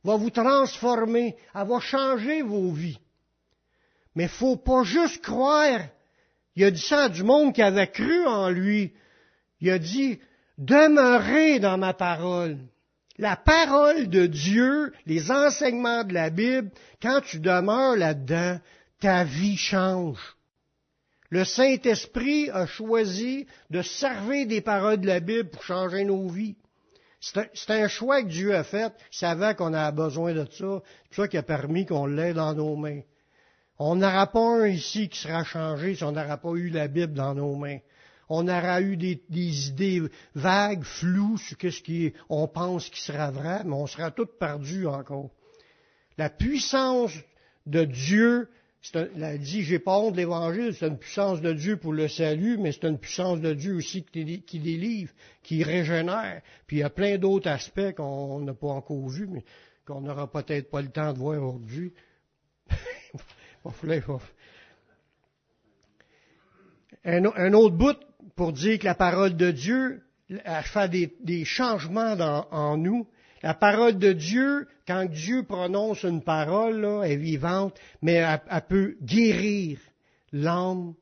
va 0.03 0.15
vous 0.15 0.29
transformer, 0.29 1.35
elle 1.53 1.67
va 1.67 1.79
changer 1.79 2.41
vos 2.41 2.71
vies. 2.71 2.99
Mais 4.15 4.27
faut 4.27 4.57
pas 4.57 4.83
juste 4.83 5.21
croire. 5.21 5.81
Il 6.55 6.63
a 6.63 6.71
dit 6.71 6.81
ça 6.81 7.09
du 7.09 7.23
monde 7.23 7.53
qui 7.53 7.62
avait 7.62 7.89
cru 7.89 8.25
en 8.25 8.49
lui. 8.49 8.93
Il 9.62 9.69
a 9.69 9.79
dit, 9.79 10.19
demeurez 10.57 11.59
dans 11.59 11.77
ma 11.77 11.93
parole. 11.93 12.57
La 13.17 13.35
parole 13.35 14.07
de 14.07 14.25
Dieu, 14.25 14.93
les 15.05 15.29
enseignements 15.29 16.05
de 16.05 16.13
la 16.13 16.29
Bible, 16.29 16.71
quand 17.01 17.21
tu 17.21 17.39
demeures 17.39 17.97
là-dedans, 17.97 18.59
ta 19.01 19.25
vie 19.25 19.57
change. 19.57 20.38
Le 21.29 21.45
Saint-Esprit 21.45 22.49
a 22.49 22.65
choisi 22.65 23.45
de 23.69 23.81
servir 23.81 24.47
des 24.47 24.62
paroles 24.62 25.01
de 25.01 25.07
la 25.07 25.19
Bible 25.19 25.49
pour 25.49 25.63
changer 25.63 26.03
nos 26.03 26.27
vies. 26.27 26.55
C'est 27.21 27.69
un, 27.69 27.88
choix 27.88 28.21
que 28.21 28.27
Dieu 28.27 28.55
a 28.55 28.63
fait. 28.63 28.93
Il 29.12 29.17
savait 29.17 29.53
qu'on 29.55 29.73
avait 29.73 29.95
besoin 29.95 30.34
de 30.34 30.45
ça. 30.45 30.82
C'est 31.10 31.21
ça 31.21 31.27
qu'il 31.27 31.39
a 31.39 31.43
permis 31.43 31.86
qu'on 31.86 32.05
l'ait 32.05 32.34
dans 32.34 32.53
nos 32.53 32.75
mains. 32.75 33.01
On 33.77 33.95
n'aura 33.95 34.27
pas 34.27 34.39
un 34.39 34.67
ici 34.67 35.10
qui 35.10 35.19
sera 35.19 35.43
changé 35.43 35.95
si 35.95 36.03
on 36.03 36.12
n'aura 36.12 36.38
pas 36.38 36.51
eu 36.51 36.69
la 36.69 36.88
Bible 36.88 37.13
dans 37.13 37.34
nos 37.34 37.55
mains. 37.55 37.79
On 38.29 38.47
aura 38.47 38.82
eu 38.82 38.95
des, 38.95 39.19
idées 39.29 40.03
vagues, 40.36 40.84
floues 40.84 41.38
sur 41.38 41.58
ce 41.60 42.10
qu'on 42.27 42.47
pense 42.47 42.89
qui 42.89 43.01
sera 43.01 43.32
vrai, 43.32 43.63
mais 43.65 43.73
on 43.73 43.88
sera 43.88 44.12
tout 44.12 44.27
perdu 44.27 44.86
encore. 44.86 45.29
La 46.17 46.29
puissance 46.29 47.13
de 47.65 47.86
Dieu, 47.86 48.49
la 49.15 49.37
dit, 49.37 49.63
j'ai 49.63 49.79
pas 49.79 49.97
honte 49.97 50.13
de 50.13 50.17
l'Évangile, 50.17 50.73
c'est 50.73 50.87
une 50.87 50.97
puissance 50.97 51.41
de 51.41 51.53
Dieu 51.53 51.77
pour 51.77 51.93
le 51.93 52.07
salut, 52.07 52.57
mais 52.57 52.71
c'est 52.71 52.85
une 52.85 52.97
puissance 52.97 53.41
de 53.41 53.53
Dieu 53.53 53.75
aussi 53.75 54.03
qui, 54.03 54.23
délivre, 54.59 55.11
qui 55.43 55.63
régénère. 55.63 56.41
Puis 56.65 56.77
il 56.77 56.79
y 56.79 56.83
a 56.83 56.89
plein 56.89 57.17
d'autres 57.17 57.49
aspects 57.49 57.93
qu'on 57.95 58.39
n'a 58.39 58.53
pas 58.53 58.67
encore 58.67 59.09
vus, 59.09 59.27
mais 59.27 59.43
qu'on 59.85 60.01
n'aura 60.01 60.31
peut-être 60.31 60.69
pas 60.69 60.81
le 60.81 60.89
temps 60.89 61.11
de 61.13 61.19
voir 61.19 61.43
aujourd'hui. 61.43 61.93
un, 67.03 67.25
un, 67.25 67.53
autre 67.53 67.75
bout 67.75 67.97
pour 68.35 68.53
dire 68.53 68.79
que 68.79 68.85
la 68.85 68.95
parole 68.95 69.35
de 69.35 69.51
Dieu 69.51 70.03
elle 70.29 70.63
fait 70.63 70.89
des, 71.19 71.45
changements 71.45 72.13
en 72.51 72.77
nous. 72.77 73.07
La 73.41 73.54
parole 73.54 73.97
de 73.97 74.12
Dieu, 74.13 74.67
quand 74.86 75.06
Dieu 75.06 75.43
prononce 75.43 76.04
une 76.04 76.23
parole, 76.23 76.86
est 77.06 77.15
vivante, 77.15 77.80
mais 78.02 78.13
elle, 78.13 78.41
elle 78.49 78.62
peut 78.67 78.97
guérir 79.02 79.80
l'âme 80.32 80.93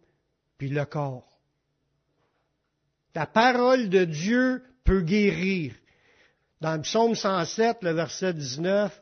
puis 0.58 0.69
le 0.69 0.86
corps. 0.86 1.28
La 3.15 3.26
parole 3.26 3.89
de 3.89 4.06
Dieu 4.06 4.63
peut 4.84 5.02
guérir. 5.02 5.73
Dans 6.62 6.76
le 6.76 6.82
psaume 6.82 7.15
107, 7.15 7.80
le 7.82 7.91
verset 7.91 8.34
19, 8.34 9.02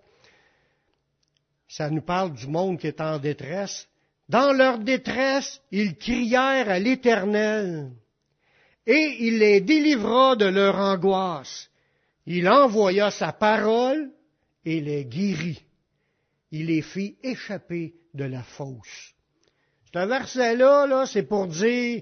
ça 1.67 1.89
nous 1.89 2.02
parle 2.02 2.34
du 2.34 2.48
monde 2.48 2.80
qui 2.80 2.88
est 2.88 3.02
en 3.02 3.19
détresse. 3.19 3.88
Dans 4.28 4.52
leur 4.52 4.80
détresse, 4.80 5.62
ils 5.71 5.98
crièrent 5.98 6.69
à 6.69 6.80
l'Éternel, 6.80 7.91
et 8.88 9.17
il 9.19 9.39
les 9.39 9.62
délivra 9.62 10.36
de 10.36 10.45
leur 10.45 10.78
angoisse. 10.78 11.69
Il 12.25 12.49
envoya 12.49 13.11
sa 13.11 13.31
parole 13.31 14.11
et 14.63 14.81
les 14.81 15.05
guérit. 15.05 15.63
Il 16.51 16.67
les 16.67 16.81
fit 16.81 17.17
échapper 17.23 17.95
de 18.13 18.23
la 18.23 18.43
fosse. 18.43 19.13
Ce 19.93 20.05
verset-là, 20.05 20.88
là, 20.88 21.05
c'est 21.05 21.23
pour 21.23 21.47
dire, 21.47 22.01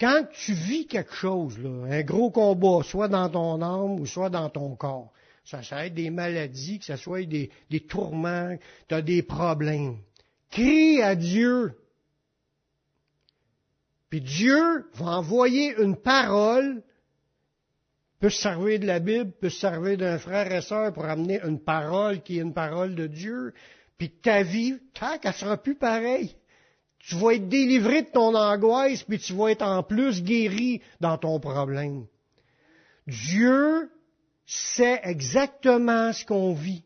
quand 0.00 0.24
tu 0.32 0.52
vis 0.52 0.86
quelque 0.86 1.14
chose, 1.14 1.58
un 1.88 2.02
gros 2.02 2.30
combat, 2.30 2.82
soit 2.82 3.08
dans 3.08 3.28
ton 3.28 3.62
âme 3.62 4.00
ou 4.00 4.06
soit 4.06 4.30
dans 4.30 4.50
ton 4.50 4.74
corps, 4.74 5.12
ça, 5.44 5.62
ça 5.62 5.86
être 5.86 5.94
des 5.94 6.10
maladies, 6.10 6.80
que 6.80 6.84
ce 6.84 6.96
soit 6.96 7.24
des, 7.24 7.50
des 7.70 7.80
tourments, 7.80 8.56
tu 8.88 8.94
as 8.94 9.02
des 9.02 9.22
problèmes. 9.22 9.98
Crie 10.50 11.00
à 11.00 11.14
Dieu. 11.14 11.78
Puis 14.10 14.20
Dieu 14.20 14.90
va 14.94 15.18
envoyer 15.18 15.74
une 15.80 15.96
parole, 15.96 16.82
peut 18.20 18.30
se 18.30 18.40
servir 18.40 18.80
de 18.80 18.86
la 18.86 18.98
Bible, 18.98 19.32
peut 19.40 19.50
se 19.50 19.60
servir 19.60 19.98
d'un 19.98 20.18
frère 20.18 20.50
et 20.52 20.62
sœur 20.62 20.92
pour 20.92 21.04
amener 21.04 21.40
une 21.44 21.60
parole 21.60 22.22
qui 22.22 22.38
est 22.38 22.42
une 22.42 22.54
parole 22.54 22.94
de 22.94 23.06
Dieu. 23.06 23.52
Puis 23.98 24.10
ta 24.10 24.42
vie, 24.42 24.78
tac, 24.94 25.20
elle 25.24 25.32
sera 25.32 25.56
plus 25.56 25.74
pareille. 25.74 26.34
Tu 26.98 27.14
vas 27.16 27.34
être 27.34 27.48
délivré 27.48 28.02
de 28.02 28.08
ton 28.08 28.34
angoisse, 28.34 29.02
puis 29.04 29.18
tu 29.18 29.32
vas 29.34 29.48
être 29.48 29.62
en 29.62 29.82
plus 29.82 30.22
guéri 30.22 30.82
dans 31.00 31.18
ton 31.18 31.38
problème. 31.38 32.06
Dieu 33.06 33.90
sait 34.44 35.00
exactement 35.04 36.12
ce 36.12 36.24
qu'on 36.24 36.52
vit. 36.52 36.84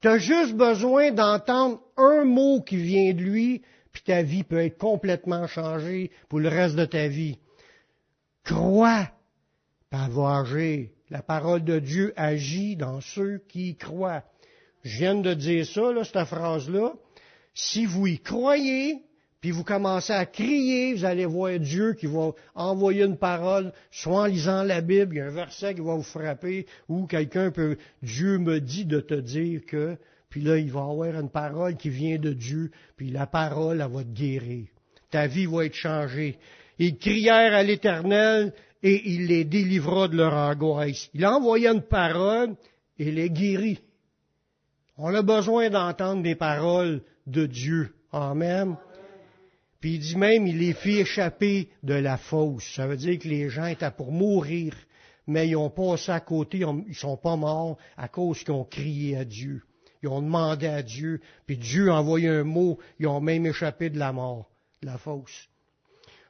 Tu 0.00 0.08
as 0.08 0.18
juste 0.18 0.54
besoin 0.54 1.12
d'entendre 1.12 1.80
un 1.96 2.24
mot 2.24 2.60
qui 2.60 2.76
vient 2.76 3.14
de 3.14 3.22
lui, 3.22 3.62
puis 3.92 4.02
ta 4.02 4.22
vie 4.22 4.44
peut 4.44 4.62
être 4.62 4.76
complètement 4.76 5.46
changée 5.46 6.10
pour 6.28 6.40
le 6.40 6.48
reste 6.48 6.76
de 6.76 6.84
ta 6.84 7.08
vie. 7.08 7.38
Crois, 8.44 9.08
agir. 9.94 10.88
La 11.10 11.22
parole 11.22 11.64
de 11.64 11.78
Dieu 11.78 12.12
agit 12.16 12.76
dans 12.76 13.00
ceux 13.00 13.42
qui 13.48 13.70
y 13.70 13.76
croient. 13.76 14.24
Je 14.82 14.98
viens 14.98 15.14
de 15.14 15.34
dire 15.34 15.66
ça, 15.66 15.92
là, 15.92 16.04
cette 16.04 16.24
phrase-là. 16.24 16.92
Si 17.54 17.86
vous 17.86 18.06
y 18.06 18.18
croyez, 18.18 19.02
puis 19.40 19.50
vous 19.50 19.62
commencez 19.62 20.12
à 20.12 20.26
crier, 20.26 20.94
vous 20.94 21.04
allez 21.04 21.26
voir 21.26 21.58
Dieu 21.58 21.92
qui 21.92 22.06
va 22.06 22.32
envoyer 22.54 23.04
une 23.04 23.18
parole, 23.18 23.72
soit 23.90 24.22
en 24.22 24.24
lisant 24.24 24.62
la 24.62 24.80
Bible, 24.80 25.14
il 25.14 25.18
y 25.18 25.20
a 25.20 25.26
un 25.26 25.30
verset 25.30 25.74
qui 25.74 25.82
va 25.82 25.94
vous 25.94 26.02
frapper, 26.02 26.66
ou 26.88 27.06
quelqu'un 27.06 27.50
peut, 27.50 27.76
Dieu 28.02 28.38
me 28.38 28.58
dit 28.58 28.86
de 28.86 29.00
te 29.00 29.14
dire 29.14 29.60
que, 29.66 29.96
puis 30.30 30.40
là, 30.40 30.56
il 30.56 30.72
va 30.72 30.80
avoir 30.80 31.20
une 31.20 31.28
parole 31.28 31.76
qui 31.76 31.90
vient 31.90 32.18
de 32.18 32.32
Dieu, 32.32 32.70
puis 32.96 33.10
la 33.10 33.26
parole, 33.26 33.80
elle 33.80 33.92
va 33.92 34.02
te 34.02 34.08
guérir. 34.08 34.66
Ta 35.10 35.26
vie 35.26 35.46
va 35.46 35.66
être 35.66 35.74
changée. 35.74 36.38
Ils 36.78 36.96
crièrent 36.96 37.54
à 37.54 37.62
l'Éternel, 37.62 38.52
et 38.84 39.10
il 39.12 39.26
les 39.28 39.44
délivra 39.44 40.08
de 40.08 40.16
leur 40.18 40.34
angoisse. 40.34 41.08
Il 41.14 41.24
a 41.24 41.34
envoyé 41.34 41.68
une 41.68 41.80
parole, 41.80 42.54
et 42.98 43.10
les 43.10 43.30
guérit. 43.30 43.80
On 44.98 45.12
a 45.14 45.22
besoin 45.22 45.70
d'entendre 45.70 46.22
des 46.22 46.34
paroles 46.34 47.02
de 47.26 47.46
Dieu. 47.46 47.94
Amen. 48.12 48.76
Puis 49.80 49.94
il 49.94 50.00
dit 50.00 50.16
même, 50.16 50.46
il 50.46 50.58
les 50.58 50.74
fit 50.74 50.98
échapper 50.98 51.70
de 51.82 51.94
la 51.94 52.18
fosse. 52.18 52.74
Ça 52.76 52.86
veut 52.86 52.98
dire 52.98 53.18
que 53.18 53.26
les 53.26 53.48
gens 53.48 53.66
étaient 53.66 53.90
pour 53.90 54.12
mourir, 54.12 54.74
mais 55.26 55.48
ils 55.48 55.56
ont 55.56 55.70
passé 55.70 56.12
à 56.12 56.20
côté, 56.20 56.62
ils 56.86 56.94
sont 56.94 57.16
pas 57.16 57.36
morts 57.36 57.78
à 57.96 58.08
cause 58.08 58.44
qu'ils 58.44 58.52
ont 58.52 58.64
crié 58.64 59.16
à 59.16 59.24
Dieu. 59.24 59.62
Ils 60.02 60.08
ont 60.08 60.20
demandé 60.20 60.66
à 60.66 60.82
Dieu, 60.82 61.22
puis 61.46 61.56
Dieu 61.56 61.90
a 61.90 61.94
envoyé 61.94 62.28
un 62.28 62.44
mot, 62.44 62.78
ils 62.98 63.06
ont 63.06 63.22
même 63.22 63.46
échappé 63.46 63.88
de 63.88 63.98
la 63.98 64.12
mort, 64.12 64.50
de 64.82 64.86
la 64.88 64.98
fosse. 64.98 65.48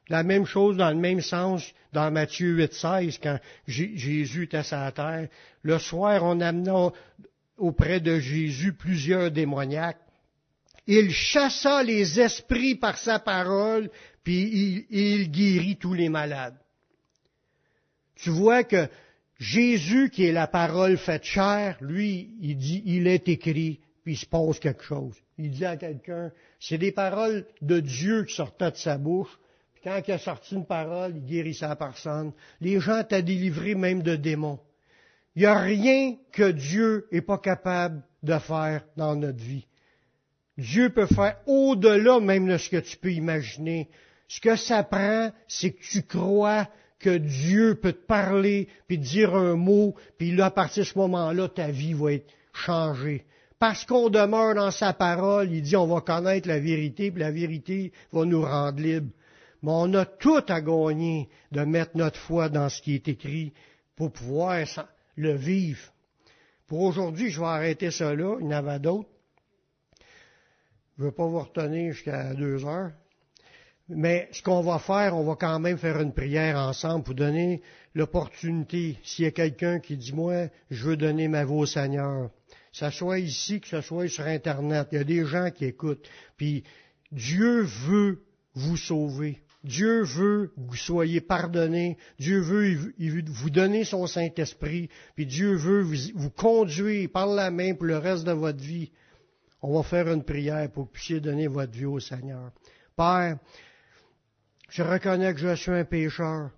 La 0.09 0.23
même 0.23 0.45
chose 0.45 0.77
dans 0.77 0.89
le 0.89 0.95
même 0.95 1.21
sens 1.21 1.63
dans 1.93 2.11
Matthieu 2.11 2.57
8,16, 2.57 3.19
quand 3.21 3.39
Jésus 3.67 4.43
était 4.43 4.73
à 4.73 4.85
la 4.85 4.91
terre. 4.91 5.27
Le 5.63 5.79
soir, 5.79 6.23
on 6.23 6.39
amena 6.41 6.91
auprès 7.57 7.99
de 7.99 8.19
Jésus 8.19 8.73
plusieurs 8.73 9.31
démoniaques 9.31 9.97
il 10.87 11.11
chassa 11.11 11.83
les 11.83 12.19
esprits 12.19 12.75
par 12.75 12.97
sa 12.97 13.19
parole, 13.19 13.89
puis 14.23 14.85
il, 14.89 15.31
guérit 15.31 15.77
tous 15.77 15.93
les 15.93 16.09
malades. 16.09 16.57
Tu 18.15 18.29
vois 18.29 18.63
que 18.63 18.87
Jésus, 19.39 20.09
qui 20.09 20.25
est 20.25 20.31
la 20.31 20.47
parole 20.47 20.97
faite 20.97 21.23
chair, 21.23 21.77
lui, 21.81 22.35
il 22.39 22.57
dit, 22.57 22.83
il 22.85 23.07
est 23.07 23.27
écrit, 23.27 23.81
puis 24.03 24.13
il 24.13 24.17
se 24.17 24.25
passe 24.25 24.59
quelque 24.59 24.83
chose. 24.83 25.15
Il 25.37 25.51
dit 25.51 25.65
à 25.65 25.75
quelqu'un, 25.75 26.31
c'est 26.59 26.77
des 26.77 26.91
paroles 26.91 27.45
de 27.61 27.79
Dieu 27.79 28.23
qui 28.23 28.35
sortaient 28.35 28.71
de 28.71 28.77
sa 28.77 28.97
bouche, 28.97 29.37
quand 29.85 30.01
il 30.07 30.13
a 30.13 30.17
sorti 30.17 30.55
une 30.55 30.65
parole, 30.65 31.13
il 31.15 31.25
guérissait 31.25 31.67
la 31.67 31.75
personne. 31.75 32.33
Les 32.59 32.79
gens 32.79 33.03
t'ont 33.03 33.21
délivré 33.21 33.75
même 33.75 34.01
de 34.01 34.15
démons. 34.15 34.59
Il 35.35 35.41
n'y 35.41 35.45
a 35.45 35.59
rien 35.59 36.15
que 36.31 36.51
Dieu 36.51 37.07
n'est 37.11 37.21
pas 37.21 37.37
capable 37.37 38.01
de 38.23 38.35
faire 38.39 38.83
dans 38.97 39.15
notre 39.15 39.43
vie. 39.43 39.67
Dieu 40.57 40.89
peut 40.89 41.05
faire 41.05 41.37
au-delà 41.45 42.19
même 42.19 42.47
de 42.47 42.57
ce 42.57 42.69
que 42.71 42.77
tu 42.77 42.97
peux 42.97 43.11
imaginer. 43.11 43.87
Ce 44.27 44.41
que 44.41 44.55
ça 44.55 44.83
prend, 44.83 45.31
c'est 45.47 45.73
que 45.73 45.83
tu 45.83 46.01
crois 46.01 46.67
que 46.97 47.17
Dieu 47.17 47.75
peut 47.75 47.93
te 47.93 48.07
parler, 48.07 48.67
puis 48.87 48.97
te 48.97 49.03
dire 49.03 49.35
un 49.35 49.55
mot, 49.55 49.93
puis 50.17 50.31
là, 50.31 50.45
à 50.45 50.51
partir 50.51 50.83
de 50.83 50.87
ce 50.87 50.97
moment-là, 50.97 51.47
ta 51.47 51.69
vie 51.69 51.93
va 51.93 52.13
être 52.13 52.33
changée. 52.53 53.23
Parce 53.59 53.85
qu'on 53.85 54.09
demeure 54.09 54.55
dans 54.55 54.71
sa 54.71 54.93
parole, 54.93 55.51
il 55.51 55.61
dit 55.61 55.75
on 55.75 55.85
va 55.85 56.01
connaître 56.01 56.47
la 56.47 56.59
vérité, 56.59 57.11
puis 57.11 57.19
la 57.19 57.31
vérité 57.31 57.91
va 58.11 58.25
nous 58.25 58.41
rendre 58.41 58.81
libres. 58.81 59.11
Mais 59.61 59.71
on 59.71 59.93
a 59.93 60.05
tout 60.05 60.43
à 60.47 60.61
gagner 60.61 61.29
de 61.51 61.61
mettre 61.61 61.97
notre 61.97 62.19
foi 62.19 62.49
dans 62.49 62.69
ce 62.69 62.81
qui 62.81 62.95
est 62.95 63.07
écrit 63.07 63.53
pour 63.95 64.11
pouvoir 64.11 64.65
le 65.15 65.33
vivre. 65.33 65.91
Pour 66.67 66.81
aujourd'hui, 66.81 67.29
je 67.29 67.39
vais 67.39 67.45
arrêter 67.45 67.89
là, 67.99 68.37
il 68.39 68.45
y 68.45 68.47
en 68.47 68.51
avait 68.51 68.79
d'autres. 68.79 69.09
Je 70.97 71.03
ne 71.03 71.07
veux 71.07 71.11
pas 71.11 71.27
vous 71.27 71.39
retenir 71.39 71.93
jusqu'à 71.93 72.33
deux 72.33 72.65
heures. 72.65 72.91
Mais 73.87 74.27
ce 74.31 74.41
qu'on 74.41 74.61
va 74.61 74.79
faire, 74.79 75.15
on 75.15 75.23
va 75.23 75.35
quand 75.35 75.59
même 75.59 75.77
faire 75.77 76.01
une 76.01 76.13
prière 76.13 76.57
ensemble 76.57 77.03
pour 77.03 77.13
donner 77.13 77.61
l'opportunité. 77.93 78.97
S'il 79.03 79.25
y 79.25 79.27
a 79.27 79.31
quelqu'un 79.31 79.79
qui 79.79 79.95
dit, 79.95 80.13
moi, 80.13 80.47
je 80.71 80.85
veux 80.85 80.97
donner 80.97 81.27
ma 81.27 81.45
vie 81.45 81.53
au 81.53 81.65
Seigneur, 81.65 82.31
que 82.49 82.77
ce 82.77 82.89
soit 82.89 83.19
ici, 83.19 83.61
que 83.61 83.67
ce 83.67 83.81
soit 83.81 84.07
sur 84.07 84.25
Internet, 84.25 84.87
il 84.91 84.97
y 84.97 85.01
a 85.01 85.03
des 85.03 85.25
gens 85.25 85.51
qui 85.51 85.65
écoutent. 85.65 86.09
Puis 86.35 86.63
Dieu 87.11 87.61
veut 87.61 88.23
vous 88.55 88.77
sauver. 88.77 89.39
Dieu 89.65 90.03
veut 90.03 90.51
que 90.55 90.61
vous 90.61 90.75
soyez 90.75 91.21
pardonnés. 91.21 91.97
Dieu 92.19 92.39
veut 92.39 92.93
vous 93.27 93.49
donner 93.49 93.83
son 93.83 94.05
Saint-Esprit. 94.05 94.89
Puis 95.15 95.25
Dieu 95.25 95.55
veut 95.55 95.81
vous 96.13 96.29
conduire 96.29 97.09
par 97.09 97.27
la 97.27 97.49
main 97.49 97.73
pour 97.73 97.85
le 97.85 97.97
reste 97.97 98.23
de 98.23 98.31
votre 98.31 98.61
vie. 98.61 98.91
On 99.61 99.75
va 99.75 99.83
faire 99.83 100.07
une 100.11 100.23
prière 100.23 100.71
pour 100.71 100.83
que 100.83 100.89
vous 100.89 100.93
puissiez 100.93 101.19
donner 101.19 101.47
votre 101.47 101.73
vie 101.73 101.85
au 101.85 101.99
Seigneur. 101.99 102.51
Père, 102.95 103.39
je 104.69 104.83
reconnais 104.83 105.33
que 105.33 105.39
je 105.39 105.55
suis 105.55 105.71
un 105.71 105.83
pécheur. 105.83 106.51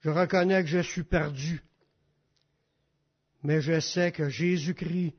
Je 0.00 0.10
reconnais 0.10 0.62
que 0.62 0.68
je 0.68 0.80
suis 0.80 1.04
perdu. 1.04 1.62
Mais 3.44 3.60
je 3.60 3.78
sais 3.78 4.10
que 4.10 4.28
Jésus-Christ, 4.28 5.14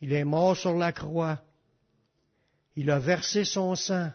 il 0.00 0.12
est 0.12 0.24
mort 0.24 0.56
sur 0.56 0.76
la 0.76 0.92
croix. 0.92 1.42
Il 2.76 2.90
a 2.90 2.98
versé 2.98 3.44
son 3.44 3.74
sang 3.74 4.10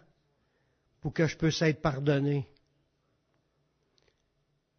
pour 1.02 1.13
que 1.13 1.26
je 1.26 1.36
puisse 1.36 1.62
être 1.63 1.82
pardonné. 1.82 2.47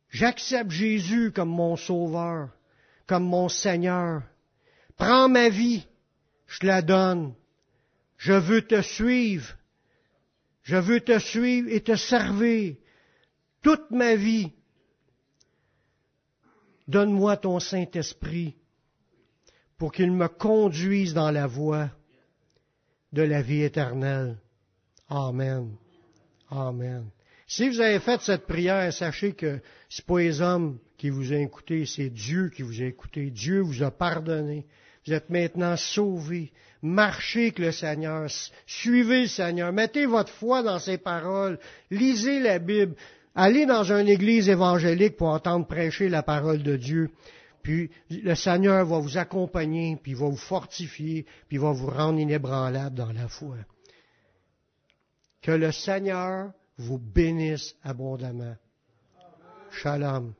J'accepte 0.08 0.70
Jésus 0.70 1.32
comme 1.32 1.48
mon 1.48 1.76
sauveur, 1.76 2.50
comme 3.06 3.24
mon 3.24 3.48
Seigneur. 3.48 4.22
Prends 4.96 5.28
ma 5.28 5.48
vie, 5.48 5.84
je 6.46 6.60
te 6.60 6.66
la 6.66 6.80
donne. 6.80 7.34
Je 8.18 8.34
veux 8.34 8.62
te 8.62 8.82
suivre. 8.82 9.56
Je 10.62 10.76
veux 10.76 11.00
te 11.00 11.18
suivre 11.18 11.68
et 11.68 11.82
te 11.82 11.96
servir 11.96 12.76
toute 13.62 13.90
ma 13.90 14.14
vie. 14.14 14.52
Donne-moi 16.86 17.36
ton 17.36 17.58
Saint-Esprit 17.58 18.54
pour 19.76 19.90
qu'il 19.90 20.12
me 20.12 20.28
conduise 20.28 21.14
dans 21.14 21.32
la 21.32 21.48
voie 21.48 21.90
de 23.12 23.22
la 23.22 23.42
vie 23.42 23.62
éternelle. 23.62 24.36
Amen. 25.08 25.70
Amen. 26.50 27.04
Si 27.46 27.68
vous 27.68 27.80
avez 27.80 27.98
fait 27.98 28.20
cette 28.22 28.46
prière, 28.46 28.92
sachez 28.92 29.32
que 29.32 29.60
ce 29.88 30.00
n'est 30.00 30.06
pas 30.06 30.20
les 30.20 30.40
hommes 30.40 30.78
qui 30.96 31.10
vous 31.10 31.32
ont 31.32 31.36
écouté, 31.36 31.84
c'est 31.84 32.08
Dieu 32.08 32.50
qui 32.54 32.62
vous 32.62 32.80
a 32.80 32.86
écouté. 32.86 33.30
Dieu 33.30 33.60
vous 33.60 33.82
a 33.82 33.90
pardonné. 33.90 34.66
Vous 35.06 35.12
êtes 35.12 35.30
maintenant 35.30 35.76
sauvés. 35.76 36.52
Marchez 36.80 37.42
avec 37.42 37.58
le 37.58 37.72
Seigneur. 37.72 38.28
Suivez 38.66 39.22
le 39.22 39.28
Seigneur. 39.28 39.72
Mettez 39.72 40.06
votre 40.06 40.32
foi 40.32 40.62
dans 40.62 40.78
ses 40.78 40.98
paroles. 40.98 41.58
Lisez 41.90 42.40
la 42.40 42.58
Bible. 42.58 42.94
Allez 43.34 43.66
dans 43.66 43.84
une 43.92 44.08
église 44.08 44.48
évangélique 44.48 45.16
pour 45.16 45.28
entendre 45.28 45.66
prêcher 45.66 46.08
la 46.08 46.22
parole 46.22 46.62
de 46.62 46.76
Dieu. 46.76 47.10
Puis 47.62 47.90
le 48.10 48.34
Seigneur 48.34 48.84
va 48.84 48.98
vous 48.98 49.18
accompagner, 49.18 49.96
puis 49.96 50.12
il 50.12 50.18
va 50.18 50.28
vous 50.28 50.36
fortifier, 50.36 51.24
puis 51.48 51.56
il 51.56 51.60
va 51.60 51.72
vous 51.72 51.86
rendre 51.86 52.18
inébranlable 52.18 52.96
dans 52.96 53.12
la 53.12 53.28
foi. 53.28 53.56
Que 55.40 55.52
le 55.52 55.72
Seigneur 55.72 56.52
vous 56.76 56.98
bénisse 56.98 57.74
abondamment. 57.82 58.56
Shalom. 59.70 60.34